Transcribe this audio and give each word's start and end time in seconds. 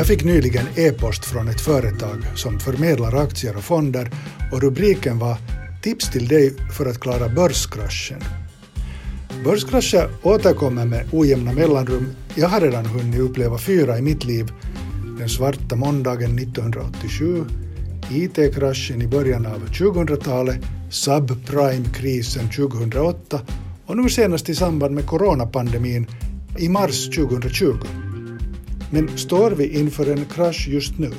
Jag 0.00 0.06
fick 0.06 0.24
nyligen 0.24 0.66
e-post 0.76 1.24
från 1.24 1.48
ett 1.48 1.60
företag 1.60 2.18
som 2.34 2.60
förmedlar 2.60 3.22
aktier 3.22 3.56
och 3.56 3.64
fonder 3.64 4.10
och 4.52 4.62
rubriken 4.62 5.18
var 5.18 5.36
Tips 5.82 6.10
till 6.10 6.28
dig 6.28 6.54
för 6.76 6.86
att 6.86 7.00
klara 7.00 7.28
börskraschen. 7.28 8.20
Börskrascher 9.44 10.10
återkommer 10.22 10.86
med 10.86 11.08
ojämna 11.12 11.52
mellanrum. 11.52 12.06
Jag 12.34 12.48
har 12.48 12.60
redan 12.60 12.86
hunnit 12.86 13.20
uppleva 13.20 13.58
fyra 13.58 13.98
i 13.98 14.02
mitt 14.02 14.24
liv. 14.24 14.52
Den 15.18 15.28
svarta 15.28 15.76
måndagen 15.76 16.38
1987, 16.38 17.44
IT-kraschen 18.10 19.02
i 19.02 19.06
början 19.06 19.46
av 19.46 19.68
2000-talet, 19.68 20.60
subprime-krisen 20.90 22.50
2008 22.50 23.40
och 23.86 23.96
nu 23.96 24.08
senast 24.08 24.48
i 24.48 24.54
samband 24.54 24.94
med 24.94 25.06
coronapandemin 25.06 26.06
i 26.58 26.68
mars 26.68 27.10
2020. 27.10 28.09
Men 28.92 29.08
står 29.08 29.50
vi 29.50 29.78
inför 29.80 30.12
en 30.12 30.24
krasch 30.24 30.68
just 30.68 30.98
nu? 30.98 31.10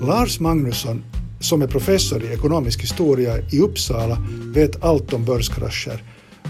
Lars 0.00 0.40
Magnusson, 0.40 1.04
som 1.40 1.62
är 1.62 1.66
professor 1.66 2.22
i 2.22 2.32
ekonomisk 2.32 2.82
historia 2.82 3.32
i 3.52 3.60
Uppsala, 3.60 4.16
vet 4.54 4.84
allt 4.84 5.12
om 5.12 5.24
börskrascher. 5.24 6.02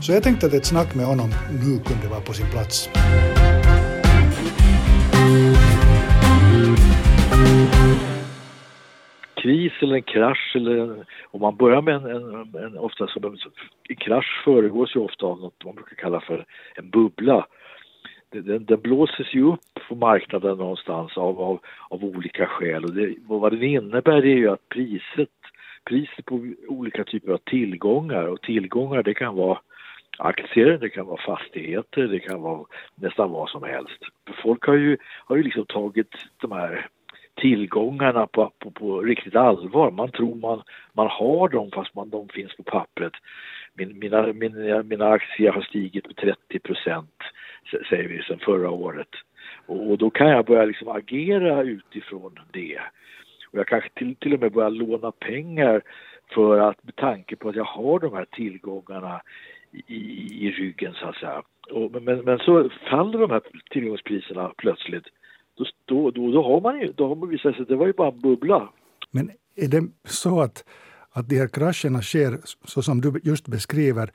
Så 0.02 0.12
jag 0.12 0.22
tänkte 0.22 0.46
att 0.46 0.54
ett 0.54 0.66
snack 0.66 0.94
med 0.94 1.06
honom 1.06 1.30
nu 1.50 1.78
kunde 1.78 2.08
vara 2.08 2.20
på 2.20 2.32
sin 2.32 2.46
plats. 2.46 2.88
kris 9.42 9.72
eller 9.80 9.94
en 9.94 10.02
krasch 10.02 10.52
eller 10.54 11.04
om 11.30 11.40
man 11.40 11.56
börjar 11.56 11.82
med 11.82 11.94
en, 11.94 12.04
en, 12.04 12.64
en 12.64 12.78
ofta 12.78 13.06
som 13.06 13.24
en, 13.24 13.36
en 13.88 13.96
krasch 13.96 14.42
föregås 14.44 14.96
ju 14.96 15.00
ofta 15.00 15.26
av 15.26 15.40
något 15.40 15.64
man 15.64 15.74
brukar 15.74 15.96
kalla 15.96 16.20
för 16.20 16.46
en 16.74 16.90
bubbla 16.90 17.46
den, 18.32 18.64
den 18.64 18.80
blåses 18.80 19.34
ju 19.34 19.42
upp 19.42 19.60
på 19.88 19.94
marknaden 19.94 20.58
någonstans 20.58 21.16
av, 21.16 21.40
av, 21.40 21.60
av 21.88 22.04
olika 22.04 22.46
skäl 22.46 22.84
och, 22.84 22.92
det, 22.92 23.14
vad 23.26 23.58
det 23.58 23.66
innebär 23.66 24.26
är 24.26 24.36
ju 24.36 24.50
att 24.50 24.68
priset, 24.68 25.28
priset 25.84 26.24
på 26.24 26.46
olika 26.68 27.04
typer 27.04 27.32
av 27.32 27.38
tillgångar 27.38 28.24
och 28.24 28.42
tillgångar 28.42 29.02
det 29.02 29.14
kan 29.14 29.36
vara 29.36 29.58
aktier, 30.18 30.78
det 30.78 30.88
kan 30.88 31.06
vara 31.06 31.22
fastigheter, 31.22 32.02
det 32.02 32.18
kan 32.18 32.40
vara 32.42 32.64
nästan 32.94 33.30
vad 33.30 33.48
som 33.48 33.62
helst. 33.62 33.98
Folk 34.42 34.66
har 34.66 34.74
ju, 34.74 34.96
har 35.24 35.36
ju 35.36 35.42
liksom 35.42 35.66
tagit 35.66 36.14
de 36.40 36.52
här 36.52 36.88
tillgångarna 37.34 38.26
på, 38.26 38.52
på, 38.58 38.70
på 38.70 39.00
riktigt 39.00 39.36
allvar. 39.36 39.90
Man 39.90 40.10
tror 40.10 40.34
man, 40.34 40.62
man 40.92 41.08
har 41.08 41.48
dem 41.48 41.70
fast 41.70 41.94
man, 41.94 42.10
de 42.10 42.28
finns 42.28 42.56
på 42.56 42.62
pappret. 42.62 43.12
Min, 43.74 43.98
mina, 43.98 44.32
mina, 44.32 44.82
mina 44.82 45.08
aktier 45.08 45.52
har 45.52 45.62
stigit 45.62 46.06
med 46.06 46.16
30 46.16 46.58
procent 46.58 47.14
säger 47.70 48.08
vi, 48.08 48.22
sedan 48.22 48.38
förra 48.38 48.70
året. 48.70 49.08
Och, 49.66 49.90
och, 49.90 49.98
då 49.98 50.10
kan 50.10 50.28
jag 50.28 50.46
börja 50.46 50.64
liksom 50.64 50.88
agera 50.88 51.62
utifrån 51.62 52.38
det. 52.52 52.78
Och 53.52 53.58
jag 53.58 53.66
kanske 53.66 53.90
till, 53.94 54.16
till 54.16 54.34
och 54.34 54.40
med 54.40 54.52
börjar 54.52 54.70
låna 54.70 55.12
pengar 55.12 55.82
för 56.34 56.58
att 56.58 56.84
med 56.84 56.96
tanke 56.96 57.36
på 57.36 57.48
att 57.48 57.56
jag 57.56 57.64
har 57.64 57.98
de 57.98 58.14
här 58.14 58.26
tillgångarna 58.32 59.22
i, 59.86 59.94
i 60.46 60.50
ryggen 60.50 60.94
så 60.94 61.06
att 61.06 61.16
säga. 61.16 61.42
Och, 61.70 62.02
men, 62.02 62.18
men 62.18 62.38
så 62.38 62.70
faller 62.90 63.18
de 63.18 63.30
här 63.30 63.42
tillgångspriserna 63.70 64.52
plötsligt. 64.56 65.04
Då, 65.54 65.64
då, 65.84 66.10
då, 66.10 66.32
då 66.32 66.42
har 66.42 66.60
man 66.60 66.80
ju, 66.80 66.92
då 66.92 67.08
har 67.08 67.16
man 67.16 67.28
visat 67.28 67.56
sig 67.56 67.64
det 67.68 67.76
var 67.76 67.86
ju 67.86 67.92
bara 67.92 68.08
en 68.08 68.20
bubbla. 68.20 68.72
Men 69.10 69.30
är 69.56 69.68
det 69.68 69.82
så 70.04 70.40
att, 70.40 70.64
att 71.10 71.28
de 71.28 71.38
här 71.38 71.48
krascherna 71.48 72.02
sker 72.02 72.38
så 72.64 72.82
som 72.82 73.00
du 73.00 73.20
just 73.22 73.48
beskriver 73.48 74.10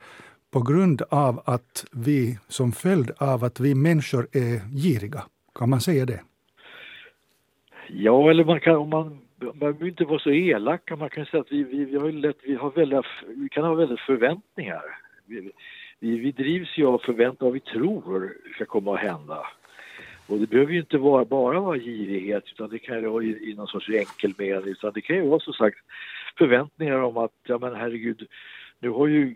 på 0.50 0.60
grund 0.60 1.02
av 1.10 1.42
att 1.44 1.84
vi, 1.92 2.38
som 2.48 2.72
följd 2.72 3.10
av 3.18 3.44
att 3.44 3.60
vi 3.60 3.74
människor 3.74 4.28
är 4.32 4.80
giriga? 4.82 5.22
Kan 5.54 5.70
man 5.70 5.80
säga 5.80 6.06
det? 6.06 6.20
Ja, 7.88 8.30
eller 8.30 8.44
man 8.44 8.60
kan, 8.60 8.76
om 8.76 8.90
man, 8.90 9.18
man 9.40 9.58
behöver 9.58 9.86
inte 9.86 10.04
vara 10.04 10.18
så 10.18 10.30
elaka, 10.30 10.96
man 10.96 11.10
kan 11.10 11.26
säga 11.26 11.40
att 11.40 11.52
vi, 11.52 11.64
vi, 11.64 11.84
vi, 11.84 11.96
har 11.96 12.12
lätt, 12.12 12.36
vi, 12.42 12.54
har 12.54 12.70
väldigt, 12.70 13.04
vi 13.26 13.48
kan 13.48 13.64
ha 13.64 13.74
väldigt 13.74 14.00
förväntningar. 14.00 14.82
Vi, 15.26 15.50
vi, 16.00 16.18
vi 16.18 16.32
drivs 16.32 16.78
ju 16.78 16.86
av 16.86 16.98
förväntningar, 16.98 17.50
vad 17.50 17.52
vi 17.52 17.60
tror 17.60 18.36
ska 18.54 18.64
komma 18.64 18.94
att 18.94 19.00
hända. 19.00 19.46
Och 20.26 20.38
det 20.38 20.50
behöver 20.50 20.72
ju 20.72 20.78
inte 20.80 20.98
vara, 20.98 21.24
bara 21.24 21.60
vara 21.60 21.78
girighet 21.78 22.44
utan 22.52 22.70
det 22.70 22.78
kan 22.78 22.96
ju 22.96 23.08
vara 23.08 23.24
i, 23.24 23.50
i 23.50 23.54
någon 23.54 23.66
sorts 23.66 23.88
enkel 23.88 24.34
mening 24.38 24.68
utan 24.68 24.92
det 24.94 25.00
kan 25.00 25.16
ju 25.16 25.28
vara 25.28 25.40
som 25.40 25.52
sagt 25.52 25.78
förväntningar 26.38 27.02
om 27.02 27.16
att, 27.16 27.32
ja 27.42 27.58
men 27.58 27.74
herregud, 27.74 28.26
nu 28.80 28.88
har 28.88 29.06
ju 29.06 29.34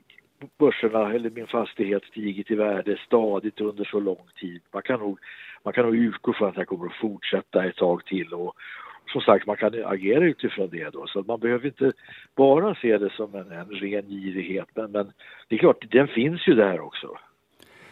börserna 0.58 1.12
eller 1.12 1.30
min 1.30 1.46
fastighet 1.46 2.04
stigit 2.04 2.50
i 2.50 2.54
värde 2.54 2.98
stadigt 3.06 3.60
under 3.60 3.84
så 3.84 4.00
lång 4.00 4.28
tid. 4.40 4.60
Man 4.72 4.82
kan 4.82 5.00
nog, 5.00 5.18
man 5.64 5.72
kan 5.72 5.84
nog 5.84 5.96
utgå 5.96 6.32
från 6.32 6.48
att 6.48 6.54
det 6.54 6.64
kommer 6.64 6.86
att 6.86 7.00
fortsätta 7.00 7.64
ett 7.64 7.76
tag 7.76 8.04
till 8.06 8.34
och 8.34 8.56
som 9.12 9.20
sagt 9.20 9.46
man 9.46 9.56
kan 9.56 9.84
agera 9.84 10.24
utifrån 10.24 10.68
det 10.70 10.90
då 10.90 11.06
så 11.06 11.22
man 11.22 11.40
behöver 11.40 11.66
inte 11.66 11.92
bara 12.36 12.74
se 12.74 12.98
det 12.98 13.10
som 13.10 13.34
en, 13.34 13.52
en 13.52 13.70
ren 13.70 14.08
girighet 14.08 14.68
men, 14.74 14.90
men 14.90 15.12
det 15.48 15.54
är 15.54 15.58
klart, 15.58 15.90
den 15.90 16.08
finns 16.08 16.48
ju 16.48 16.54
där 16.54 16.80
också. 16.80 17.18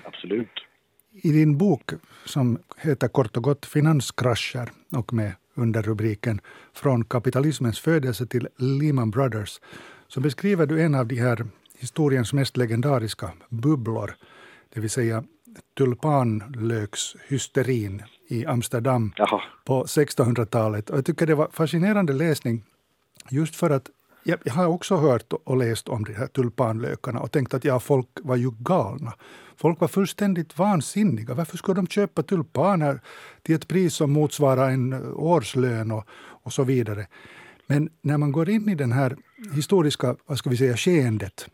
Absolut. 0.05 0.67
I 1.13 1.33
din 1.33 1.59
bok 1.59 1.91
som 2.25 2.59
heter 2.83 3.09
kort 3.09 3.37
och 3.37 3.43
gott 3.43 3.67
Finanskrascher 3.67 4.69
och 4.97 5.13
med 5.13 5.33
underrubriken 5.55 6.41
Från 6.73 7.05
kapitalismens 7.05 7.81
födelse 7.81 8.27
till 8.27 8.49
Lehman 8.59 9.11
Brothers 9.11 9.61
så 10.09 10.21
beskriver 10.21 10.67
du 10.67 10.83
en 10.83 10.95
av 10.95 11.07
de 11.07 11.15
här 11.15 11.47
historiens 11.81 12.33
mest 12.33 12.57
legendariska 12.57 13.31
bubblor, 13.49 14.15
det 14.69 14.81
vill 14.81 14.91
säga 14.91 15.25
tulpanlökshysterin 15.79 18.03
i 18.29 18.47
Amsterdam 18.47 19.13
Jaha. 19.17 19.43
på 19.65 19.85
1600-talet. 19.85 20.91
Och 20.91 20.99
jag 20.99 21.05
tycker 21.05 21.27
det 21.27 21.35
var 21.35 21.49
fascinerande 21.53 22.13
läsning 22.13 22.65
just 23.29 23.57
för 23.57 23.71
att 23.71 23.91
jag, 24.25 24.39
jag 24.45 24.53
har 24.53 24.67
också 24.67 24.97
hört 24.97 25.33
och 25.45 25.57
läst 25.57 25.89
om 25.89 26.05
de 26.05 26.15
här 26.15 26.27
tulpanlökarna 26.27 27.21
och 27.21 27.33
tänkt 27.33 27.55
att 27.55 27.65
ja, 27.65 27.81
folk 27.81 28.09
var 28.23 28.37
ju 28.37 28.51
galna. 28.59 29.13
Folk 29.57 29.81
var 29.81 29.89
fullständigt 29.89 30.59
vansinniga. 30.59 31.35
Varför 31.35 31.57
skulle 31.57 31.75
de 31.75 31.87
köpa 31.87 32.23
tulpaner 32.23 33.01
till 33.43 33.55
ett 33.55 33.69
pris 33.69 33.95
som 33.95 34.13
motsvarar 34.13 34.71
en 34.71 35.13
årslön 35.13 35.91
och, 35.91 36.05
och 36.43 36.53
så 36.53 36.65
vidare? 36.65 37.07
Men 37.67 37.91
när 38.03 38.19
man 38.19 38.33
går 38.33 38.51
in 38.51 38.69
i 38.69 38.75
den 38.75 38.93
här 38.93 39.17
historiska 39.55 40.17
vad 40.27 40.39
ska 40.39 40.51
vi 40.51 40.57
säga, 40.57 40.77
skeendet 40.77 41.49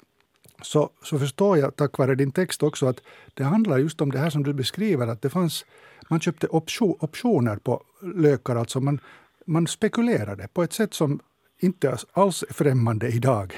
så, 0.62 0.91
så 1.03 1.19
förstår 1.19 1.59
jag 1.59 1.77
tack 1.77 1.99
vare 1.99 2.15
din 2.15 2.33
text 2.33 2.62
också 2.62 2.87
att 2.87 3.00
det 3.34 3.44
handlar 3.44 3.78
just 3.78 4.00
om 4.00 4.11
det 4.12 4.19
här 4.19 4.31
som 4.31 4.43
du 4.43 4.53
beskriver, 4.53 5.06
att 5.06 5.22
det 5.22 5.31
fanns, 5.31 5.65
man 6.09 6.21
köpte 6.21 6.47
option, 6.47 6.97
optioner 7.00 7.56
på 7.56 7.83
lökar, 8.15 8.56
alltså 8.56 8.81
man, 8.81 9.00
man 9.47 9.67
spekulerade 9.67 10.49
på 10.53 10.62
ett 10.62 10.72
sätt 10.72 10.94
som 10.94 11.21
inte 11.59 11.97
alls 12.12 12.44
är 12.49 12.55
främmande 12.55 13.09
idag. 13.09 13.55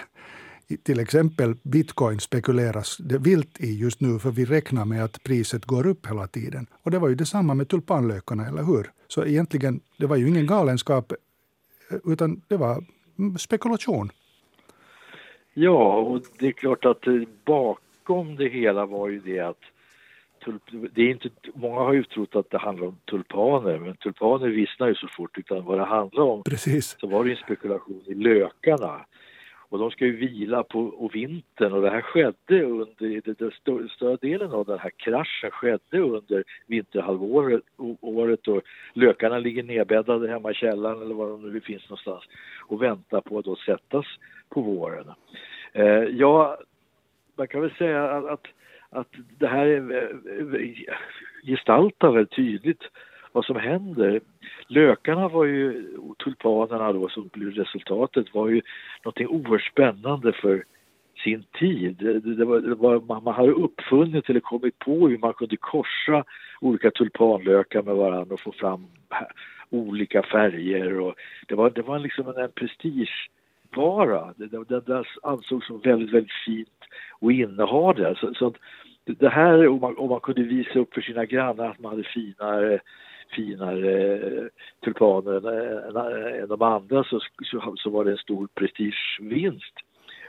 Till 0.83 1.01
exempel 1.01 1.55
bitcoin 1.63 2.21
spekuleras 2.21 2.97
det 3.01 3.19
vilt 3.19 3.61
i 3.61 3.79
just 3.79 4.01
nu 4.01 4.19
för 4.19 4.31
vi 4.31 4.45
räknar 4.45 4.85
med 4.85 5.05
att 5.05 5.23
priset 5.23 5.65
går 5.65 5.87
upp 5.87 6.07
hela 6.07 6.27
tiden. 6.27 6.67
Och 6.83 6.91
det 6.91 6.99
var 6.99 7.09
ju 7.09 7.15
detsamma 7.15 7.55
med 7.55 7.69
tulpanlökarna, 7.69 8.47
eller 8.47 8.63
hur? 8.63 8.91
Så 9.09 9.25
egentligen, 9.25 9.81
det 9.99 10.07
var 10.07 10.17
ju 10.17 10.29
ingen 10.29 10.47
galenskap 10.47 11.13
eh, 11.91 11.99
utan 12.05 12.43
det 12.49 12.57
var 12.57 12.85
mm, 13.19 13.39
spekulation. 13.39 14.11
Ja, 15.61 15.97
och 15.97 16.23
det 16.39 16.47
är 16.47 16.53
klart 16.53 16.85
att 16.85 17.05
bakom 17.45 18.37
det 18.37 18.49
hela 18.49 18.87
var 18.87 19.09
ju 19.09 19.21
det 19.21 19.41
att 19.41 19.63
det 20.95 21.03
är 21.03 21.11
inte, 21.11 21.29
många 21.55 21.81
har 21.81 21.93
ju 21.93 22.05
trott 22.05 22.37
att 22.37 22.51
det 22.51 22.59
handlar 22.59 22.87
om 22.87 22.97
tulpaner, 23.11 23.79
men 23.79 23.97
tulpaner 23.97 24.49
vissnar 24.49 24.89
ju 24.89 24.95
så 24.95 25.09
fort, 25.09 25.39
utan 25.39 25.65
vad 25.65 25.79
det 25.79 25.85
handlar 25.85 26.25
om 26.25 26.43
Precis. 26.43 26.97
så 27.01 27.07
var 27.07 27.25
det 27.25 27.31
en 27.31 27.37
spekulation 27.37 28.03
i 28.07 28.15
lökarna. 28.15 29.07
Och 29.71 29.79
de 29.79 29.91
ska 29.91 30.05
ju 30.05 30.17
vila 30.17 30.63
på 30.63 31.11
vintern 31.13 31.73
och 31.73 31.83
det 31.83 31.91
här 31.91 32.01
skedde 32.01 32.65
under, 32.65 33.23
det 33.25 33.55
större, 33.55 33.89
större 33.89 34.17
delen 34.17 34.51
av 34.51 34.67
den 34.67 34.79
här 34.79 34.91
kraschen 34.91 35.51
skedde 35.51 35.99
under 36.01 36.45
vinterhalvåret 36.67 37.63
året 38.01 38.49
och 38.49 38.63
lökarna 38.93 39.39
ligger 39.39 39.63
nedbäddade 39.63 40.29
hemma 40.29 40.51
i 40.51 40.55
källaren 40.55 41.03
eller 41.03 41.15
var 41.15 41.29
de 41.29 41.53
nu 41.53 41.61
finns 41.61 41.83
någonstans 41.89 42.25
och 42.67 42.83
väntar 42.83 43.21
på 43.21 43.39
att 43.39 43.45
då 43.45 43.57
sättas 43.57 44.07
på 44.49 44.61
våren. 44.61 45.07
Eh, 45.73 46.03
ja, 46.03 46.59
man 47.37 47.49
kan 47.49 47.61
väl 47.61 47.75
säga 47.79 48.11
att, 48.11 48.25
att, 48.25 48.47
att 48.91 49.09
det 49.39 49.47
här 49.47 49.67
är, 49.67 50.09
eh, 50.55 50.97
gestaltar 51.45 52.11
väldigt 52.11 52.37
tydligt 52.37 52.83
vad 53.33 53.45
som 53.45 53.57
händer. 53.57 54.21
Lökarna 54.69 55.29
var 55.29 55.45
ju, 55.45 55.89
tulpanerna 56.25 56.93
då 56.93 57.09
som 57.09 57.29
blev 57.33 57.51
resultatet 57.51 58.35
var 58.35 58.49
ju 58.49 58.63
någonting 59.05 59.29
oerhört 59.29 59.71
spännande 59.73 60.33
för 60.33 60.65
sin 61.25 61.45
tid. 61.59 61.97
Det, 61.97 62.21
det 62.21 62.45
var, 62.45 62.61
det 62.61 62.75
var, 62.75 63.23
man 63.23 63.35
hade 63.35 63.53
uppfunnit 63.53 64.31
eller 64.31 64.41
kommit 64.41 64.79
på 64.79 65.09
hur 65.09 65.19
man 65.19 65.33
kunde 65.33 65.57
korsa 65.57 66.25
olika 66.61 66.91
tulpanlökar 66.91 67.83
med 67.83 67.95
varandra 67.95 68.35
och 68.35 68.41
få 68.41 68.53
fram 68.53 68.87
olika 69.71 70.23
färger 70.23 71.01
och 71.01 71.15
det 71.49 71.55
var, 71.55 71.71
det 71.71 71.83
var 71.83 71.99
liksom 71.99 72.29
en, 72.29 72.37
en 72.37 72.53
prestigevara. 73.71 74.35
Det, 74.37 74.47
det, 74.47 74.81
det 74.81 75.05
ansågs 75.23 75.67
som 75.67 75.81
väldigt, 75.81 76.15
väldigt 76.15 76.33
fint 76.47 76.69
att 77.21 77.33
inneha 77.33 77.93
det. 77.93 78.15
Så, 78.21 78.35
så 78.35 78.55
det 79.05 79.29
här, 79.29 79.69
om 79.69 79.81
man, 79.81 79.99
om 79.99 80.09
man 80.09 80.21
kunde 80.21 80.43
visa 80.43 80.79
upp 80.79 80.95
för 80.95 81.01
sina 81.01 81.25
grannar 81.25 81.71
att 81.71 81.81
man 81.81 81.91
hade 81.91 82.05
finare 82.05 82.81
finare 83.37 84.17
eh, 84.17 84.45
tulpaner 84.85 85.49
än, 85.49 86.43
än 86.43 86.49
de 86.49 86.63
andra 86.63 87.05
så, 87.05 87.21
så, 87.45 87.75
så 87.77 87.91
var 87.91 88.05
det 88.05 88.11
en 88.11 88.19
stor 88.19 88.49
prestigevinst. 88.55 89.75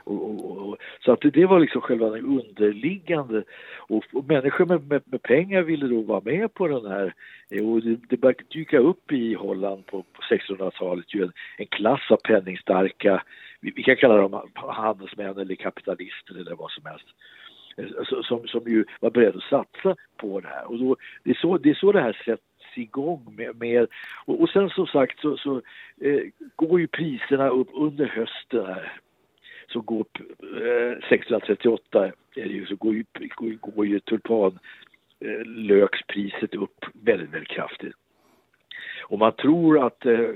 Och, 0.04 0.30
och, 0.30 0.68
och, 0.68 0.76
så 1.04 1.12
att 1.12 1.20
det, 1.20 1.46
var 1.46 1.60
liksom 1.60 1.80
själva 1.80 2.10
den 2.10 2.24
underliggande. 2.24 3.44
Och, 3.78 4.04
och 4.12 4.24
människor 4.24 4.66
med, 4.66 4.88
med, 4.88 5.02
med, 5.04 5.22
pengar 5.22 5.62
ville 5.62 5.86
då 5.86 6.00
vara 6.00 6.20
med 6.24 6.54
på 6.54 6.68
den 6.68 6.86
här. 6.86 7.14
Eh, 7.50 7.68
och 7.68 7.82
det, 7.82 7.96
det 8.08 8.16
började 8.16 8.44
dyka 8.50 8.78
upp 8.78 9.12
i 9.12 9.34
Holland 9.34 9.86
på, 9.86 10.02
på 10.02 10.22
1600-talet 10.22 11.14
ju 11.14 11.22
en, 11.22 11.32
en, 11.58 11.66
klass 11.66 12.10
av 12.10 12.16
penningstarka, 12.16 13.22
vi, 13.60 13.72
vi 13.76 13.82
kan 13.82 13.96
kalla 13.96 14.16
dem 14.16 14.42
handelsmän 14.54 15.38
eller 15.38 15.54
kapitalister 15.54 16.40
eller 16.40 16.54
vad 16.54 16.70
som 16.70 16.86
helst. 16.86 17.06
Eh, 17.76 18.22
som, 18.22 18.46
som 18.46 18.60
ju 18.66 18.84
var 19.00 19.10
beredda 19.10 19.38
att 19.38 19.44
satsa 19.44 19.96
på 20.16 20.40
det 20.40 20.48
här. 20.48 20.70
Och 20.70 20.78
då, 20.78 20.96
det, 21.24 21.30
är 21.30 21.34
så, 21.34 21.58
det 21.58 21.70
är 21.70 21.74
så 21.74 21.92
det 21.92 22.00
här 22.00 22.22
sätts 22.24 22.42
igång 22.74 23.34
med, 23.36 23.56
med 23.56 23.86
och, 24.24 24.40
och 24.40 24.48
sen 24.48 24.70
som 24.70 24.86
sagt 24.86 25.20
så, 25.20 25.36
så 25.36 25.56
eh, 26.00 26.22
går 26.56 26.80
ju 26.80 26.86
priserna 26.86 27.48
upp 27.48 27.68
under 27.74 28.06
hösten 28.06 28.66
här 28.66 29.00
så 29.72 29.80
går 29.80 30.04
eh, 30.42 30.90
1638 30.90 32.12
är 32.36 32.44
det 32.44 32.52
ju, 32.52 32.66
så 32.66 32.76
går 32.76 32.94
ju, 32.94 33.04
går, 33.36 33.72
går 33.72 33.86
ju 33.86 34.00
tulpanlökspriset 34.00 36.54
eh, 36.54 36.62
upp 36.62 36.84
väldigt, 36.92 37.30
väldigt 37.30 37.48
kraftigt. 37.48 37.94
Och 39.02 39.18
man 39.18 39.32
tror 39.32 39.86
att 39.86 40.06
eh, 40.06 40.28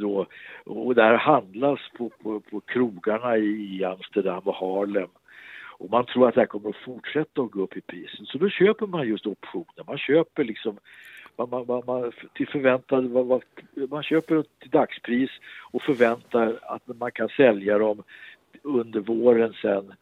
då, 0.00 0.26
och 0.64 0.94
det 0.94 1.02
här 1.02 1.16
handlas 1.16 1.80
på, 1.98 2.08
på, 2.08 2.40
på 2.40 2.60
krogarna 2.60 3.38
i 3.38 3.84
Amsterdam 3.84 4.42
och 4.44 4.54
Harlem 4.54 5.08
och 5.80 5.90
man 5.90 6.06
tror 6.06 6.28
att 6.28 6.34
det 6.34 6.40
här 6.40 6.46
kommer 6.46 6.68
att 6.68 6.84
fortsätta 6.84 7.42
att 7.42 7.50
gå 7.50 7.62
upp 7.62 7.76
i 7.76 7.80
priset. 7.80 8.28
Så 8.28 8.38
då 8.38 8.48
köper 8.48 8.86
man 8.86 9.08
just 9.08 9.26
optioner. 9.26 9.84
Man 9.86 9.98
köper 9.98 10.44
liksom 10.44 10.78
man, 11.36 11.50
man, 11.50 11.66
man, 11.66 11.82
man 11.86 12.12
till 12.34 12.48
förväntad, 12.48 13.10
man, 13.10 13.40
man 13.90 14.02
köper 14.02 14.44
till 14.58 14.70
dagspris 14.70 15.30
och 15.72 15.82
förväntar 15.82 16.58
att 16.62 16.98
man 16.98 17.12
kan 17.12 17.28
sälja 17.28 17.78
dem 17.78 18.02
under 18.62 19.00
våren 19.00 19.52
sen 19.62 19.94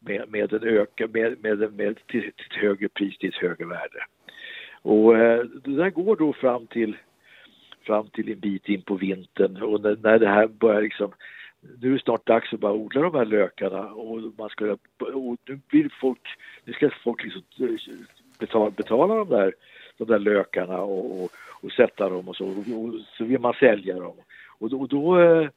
med, 0.00 0.28
med 0.28 0.52
en 0.52 0.64
öka, 0.64 1.06
med, 1.06 1.42
med, 1.42 1.58
med 1.58 2.06
till, 2.06 2.20
till 2.22 2.28
ett 2.28 2.62
högre 2.62 2.88
pris, 2.88 3.18
till 3.18 3.28
ett 3.28 3.42
högre 3.42 3.66
värde. 3.66 4.06
Och 4.82 5.16
eh, 5.16 5.44
det 5.64 5.76
där 5.76 5.90
går 5.90 6.16
då 6.16 6.32
fram 6.32 6.66
till 6.66 6.96
fram 7.86 8.08
till 8.08 8.32
en 8.32 8.40
bit 8.40 8.68
in 8.68 8.82
på 8.82 8.94
vintern 8.94 9.62
och 9.62 9.80
när, 9.80 9.96
när 10.02 10.18
det 10.18 10.28
här 10.28 10.46
börjar 10.46 10.82
liksom 10.82 11.12
nu 11.80 11.88
är 11.88 11.92
det 11.92 12.02
snart 12.02 12.26
dags 12.26 12.52
att 12.52 12.60
bara 12.60 12.72
odla 12.72 13.02
de 13.02 13.14
här 13.14 13.24
lökarna 13.24 13.80
och 13.80 14.20
man 14.38 14.48
ska 14.48 14.76
och 14.98 15.36
nu 15.48 15.60
vill 15.70 15.90
folk, 16.00 16.28
nu 16.64 16.72
ska 16.72 16.90
folk 17.04 17.24
liksom 17.24 17.42
eh, 17.60 17.76
betala, 18.38 18.70
betala 18.70 19.14
de 19.14 19.28
där, 19.28 19.54
de 19.96 20.04
där 20.04 20.18
lökarna 20.18 20.78
och, 20.78 21.22
och, 21.22 21.30
och 21.62 21.72
sätta 21.72 22.08
dem 22.08 22.28
och 22.28 22.36
så 22.36 22.46
och, 22.46 22.58
och 22.58 22.94
så 23.18 23.24
vill 23.24 23.40
man 23.40 23.54
sälja 23.54 23.94
dem 23.94 24.14
och 24.58 24.70
då, 24.70 24.80
och 24.80 24.88
då 24.88 25.20
eh, 25.20 25.48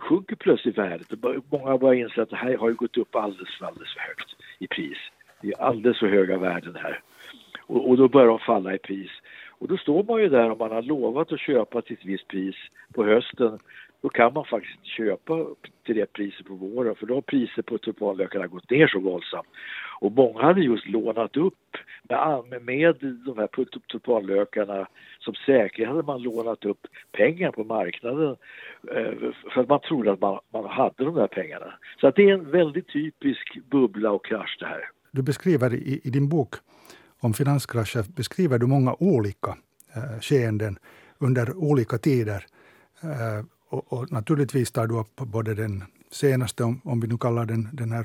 sjunker 0.00 0.36
plötsligt 0.36 0.78
värdet. 0.78 1.08
Många 1.50 1.78
börjar 1.78 2.02
inse 2.02 2.22
att 2.22 2.30
det 2.30 2.36
här 2.36 2.56
har 2.56 2.68
ju 2.68 2.74
gått 2.74 2.96
upp 2.96 3.16
alldeles, 3.16 3.48
alldeles 3.60 3.94
för 3.94 4.00
högt 4.00 4.36
i 4.58 4.66
pris. 4.66 4.98
Det 5.42 5.48
är 5.48 5.62
alldeles 5.62 5.98
för 5.98 6.08
höga 6.08 6.38
värden 6.38 6.76
här. 6.76 7.00
Och, 7.66 7.88
och, 7.88 7.96
då 7.96 8.08
börjar 8.08 8.28
de 8.28 8.38
falla 8.38 8.74
i 8.74 8.78
pris. 8.78 9.10
Och 9.58 9.68
då 9.68 9.76
står 9.76 10.04
man 10.04 10.20
ju 10.20 10.28
där 10.28 10.50
om 10.50 10.58
man 10.58 10.70
har 10.70 10.82
lovat 10.82 11.32
att 11.32 11.40
köpa 11.40 11.82
till 11.82 11.96
ett 11.96 12.04
visst 12.04 12.28
pris 12.28 12.56
på 12.94 13.04
hösten. 13.04 13.58
Då 14.02 14.08
kan 14.08 14.32
man 14.32 14.44
faktiskt 14.44 14.84
köpa 14.84 15.46
till 15.84 15.96
det 15.96 16.12
priset 16.12 16.46
på 16.46 16.54
våren 16.54 16.94
för 16.94 17.06
då 17.06 17.14
har 17.14 17.20
priset 17.20 17.66
på 17.66 17.78
tulpanlökarna 17.78 18.46
gått 18.46 18.70
ner 18.70 18.86
så 18.86 19.00
våldsamt. 19.00 19.48
Och 20.00 20.12
många 20.12 20.42
hade 20.42 20.60
just 20.60 20.86
lånat 20.88 21.36
upp 21.36 21.54
med, 22.50 22.62
med 22.62 22.96
de 23.26 23.38
här 23.38 23.48
tulpanlökarna 23.92 24.88
som 25.18 25.34
säkert 25.34 25.88
hade 25.88 26.02
man 26.02 26.22
lånat 26.22 26.64
upp 26.64 26.86
pengar 27.12 27.50
på 27.52 27.64
marknaden 27.64 28.36
eh, 28.94 29.30
för 29.54 29.60
att 29.60 29.68
man 29.68 29.80
trodde 29.80 30.12
att 30.12 30.20
man, 30.20 30.38
man 30.52 30.64
hade 30.64 31.04
de 31.04 31.14
där 31.14 31.26
pengarna. 31.26 31.74
Så 32.00 32.06
att 32.06 32.16
det 32.16 32.30
är 32.30 32.34
en 32.34 32.50
väldigt 32.50 32.88
typisk 32.88 33.58
bubbla 33.70 34.10
och 34.10 34.24
krasch 34.24 34.56
det 34.60 34.66
här. 34.66 34.88
Du 35.10 35.22
beskriver 35.22 35.74
i, 35.74 36.00
i 36.04 36.10
din 36.10 36.28
bok 36.28 36.54
om 37.20 37.34
finanskrascher 37.34 38.04
beskriver 38.16 38.58
du 38.58 38.66
många 38.66 38.96
olika 38.98 39.56
eh, 39.94 40.20
skeenden 40.20 40.78
under 41.18 41.56
olika 41.56 41.98
tider. 41.98 42.46
Eh, 43.02 43.44
och, 43.68 43.92
och, 43.92 44.12
naturligtvis 44.12 44.72
tar 44.72 44.86
du 44.86 44.98
upp 44.98 45.16
både 45.16 45.54
den 45.54 45.84
senaste, 46.10 46.64
om, 46.64 46.80
om 46.84 47.00
vi 47.00 47.08
nu 47.08 47.18
kallar 47.18 47.44
den, 47.46 47.68
den 47.72 47.92
här 47.92 48.04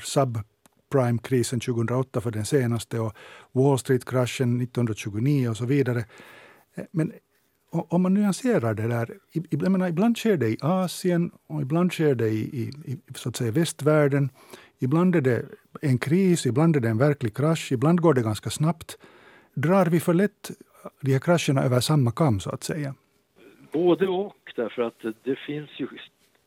subprime-krisen 0.92 1.60
2008 1.60 2.22
för 2.22 2.32
den 2.32 2.46
senaste 2.46 3.00
och 3.00 3.14
Wall 3.52 3.80
Street-kraschen 3.80 4.62
1929 4.62 5.50
och 5.50 5.58
så 5.58 5.66
vidare. 5.66 6.00
Eh, 6.76 6.84
men 6.92 7.14
om 7.72 8.02
man 8.02 8.14
nyanserar 8.14 8.74
det 8.74 8.88
där, 8.88 9.18
jag 9.50 9.72
menar, 9.72 9.90
ibland 9.90 10.18
sker 10.18 10.38
det 10.38 10.48
i 10.48 10.58
Asien 10.62 11.32
och 11.48 11.62
ibland 11.62 11.92
sker 11.92 12.16
det 12.16 12.30
i, 12.30 12.42
i, 12.42 12.92
i 12.92 12.98
så 13.16 13.30
att 13.30 13.36
säga, 13.36 13.52
västvärlden. 13.52 14.30
Ibland 14.80 15.16
är 15.16 15.22
det 15.22 15.46
en 15.82 15.98
kris, 15.98 16.46
ibland 16.46 16.76
är 16.76 16.80
det 16.80 16.90
en 16.90 16.98
verklig 16.98 17.38
krasch, 17.38 17.72
ibland 17.72 18.02
går 18.02 18.14
det 18.14 18.22
ganska 18.22 18.50
snabbt. 18.50 18.98
Drar 19.54 19.86
vi 19.86 20.00
för 20.00 20.14
lätt 20.14 20.52
de 21.02 21.12
här 21.14 21.20
krascherna 21.20 21.64
över 21.64 21.80
samma 21.80 22.12
kam 22.12 22.40
så 22.40 22.50
att 22.50 22.64
säga? 22.64 22.96
Både 23.72 24.08
och, 24.08 24.54
därför 24.56 24.82
att 24.82 25.06
det 25.24 25.36
finns 25.36 25.70
ju 25.78 25.88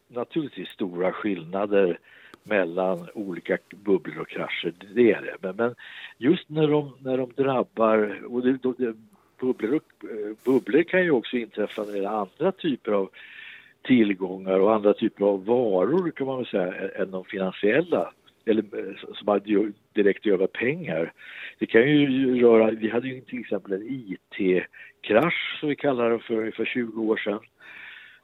naturligtvis 0.09 0.69
stora 0.69 1.13
skillnader 1.13 1.99
mellan 2.45 3.09
olika 3.15 3.59
bubblor 3.71 4.21
och 4.21 4.29
krascher, 4.29 4.75
det 4.95 5.13
är 5.13 5.23
det. 5.23 5.37
Men, 5.41 5.57
men 5.57 5.75
just 6.19 6.49
när 6.49 6.69
de, 6.69 6.97
när 7.01 7.19
de 7.19 7.33
drabbar, 7.37 8.25
och 8.27 8.43
det, 8.43 8.59
det, 8.79 8.95
bubblor, 9.41 9.75
eh, 10.03 10.37
bubblor 10.45 10.83
kan 10.83 11.03
ju 11.03 11.11
också 11.11 11.37
inträffa 11.37 11.83
när 11.83 11.93
det 11.93 12.05
är 12.05 12.09
andra 12.09 12.53
typer 12.53 12.93
av 12.93 13.11
tillgångar 13.83 14.61
och 14.61 14.75
andra 14.75 14.95
typer 14.95 15.25
av 15.25 15.45
varor 15.45 16.11
kan 16.11 16.27
man 16.27 16.37
väl 16.37 16.47
säga 16.47 16.89
än 16.89 17.11
de 17.11 17.25
finansiella 17.25 18.13
eller 18.45 18.63
eh, 18.63 19.15
som 19.15 19.29
hade 19.29 19.73
direkt 19.93 20.27
över 20.27 20.47
pengar. 20.47 21.13
Det 21.59 21.67
kan 21.67 21.83
ju 21.83 22.41
röra, 22.43 22.71
vi 22.71 22.91
hade 22.91 23.09
ju 23.09 23.21
till 23.21 23.41
exempel 23.41 23.73
en 23.73 23.89
IT-krasch 23.89 25.57
som 25.61 25.69
vi 25.69 25.77
kallar 25.77 26.11
det 26.11 26.19
för 26.19 26.35
ungefär 26.35 26.65
20 26.65 27.03
år 27.03 27.17
sedan. 27.17 27.41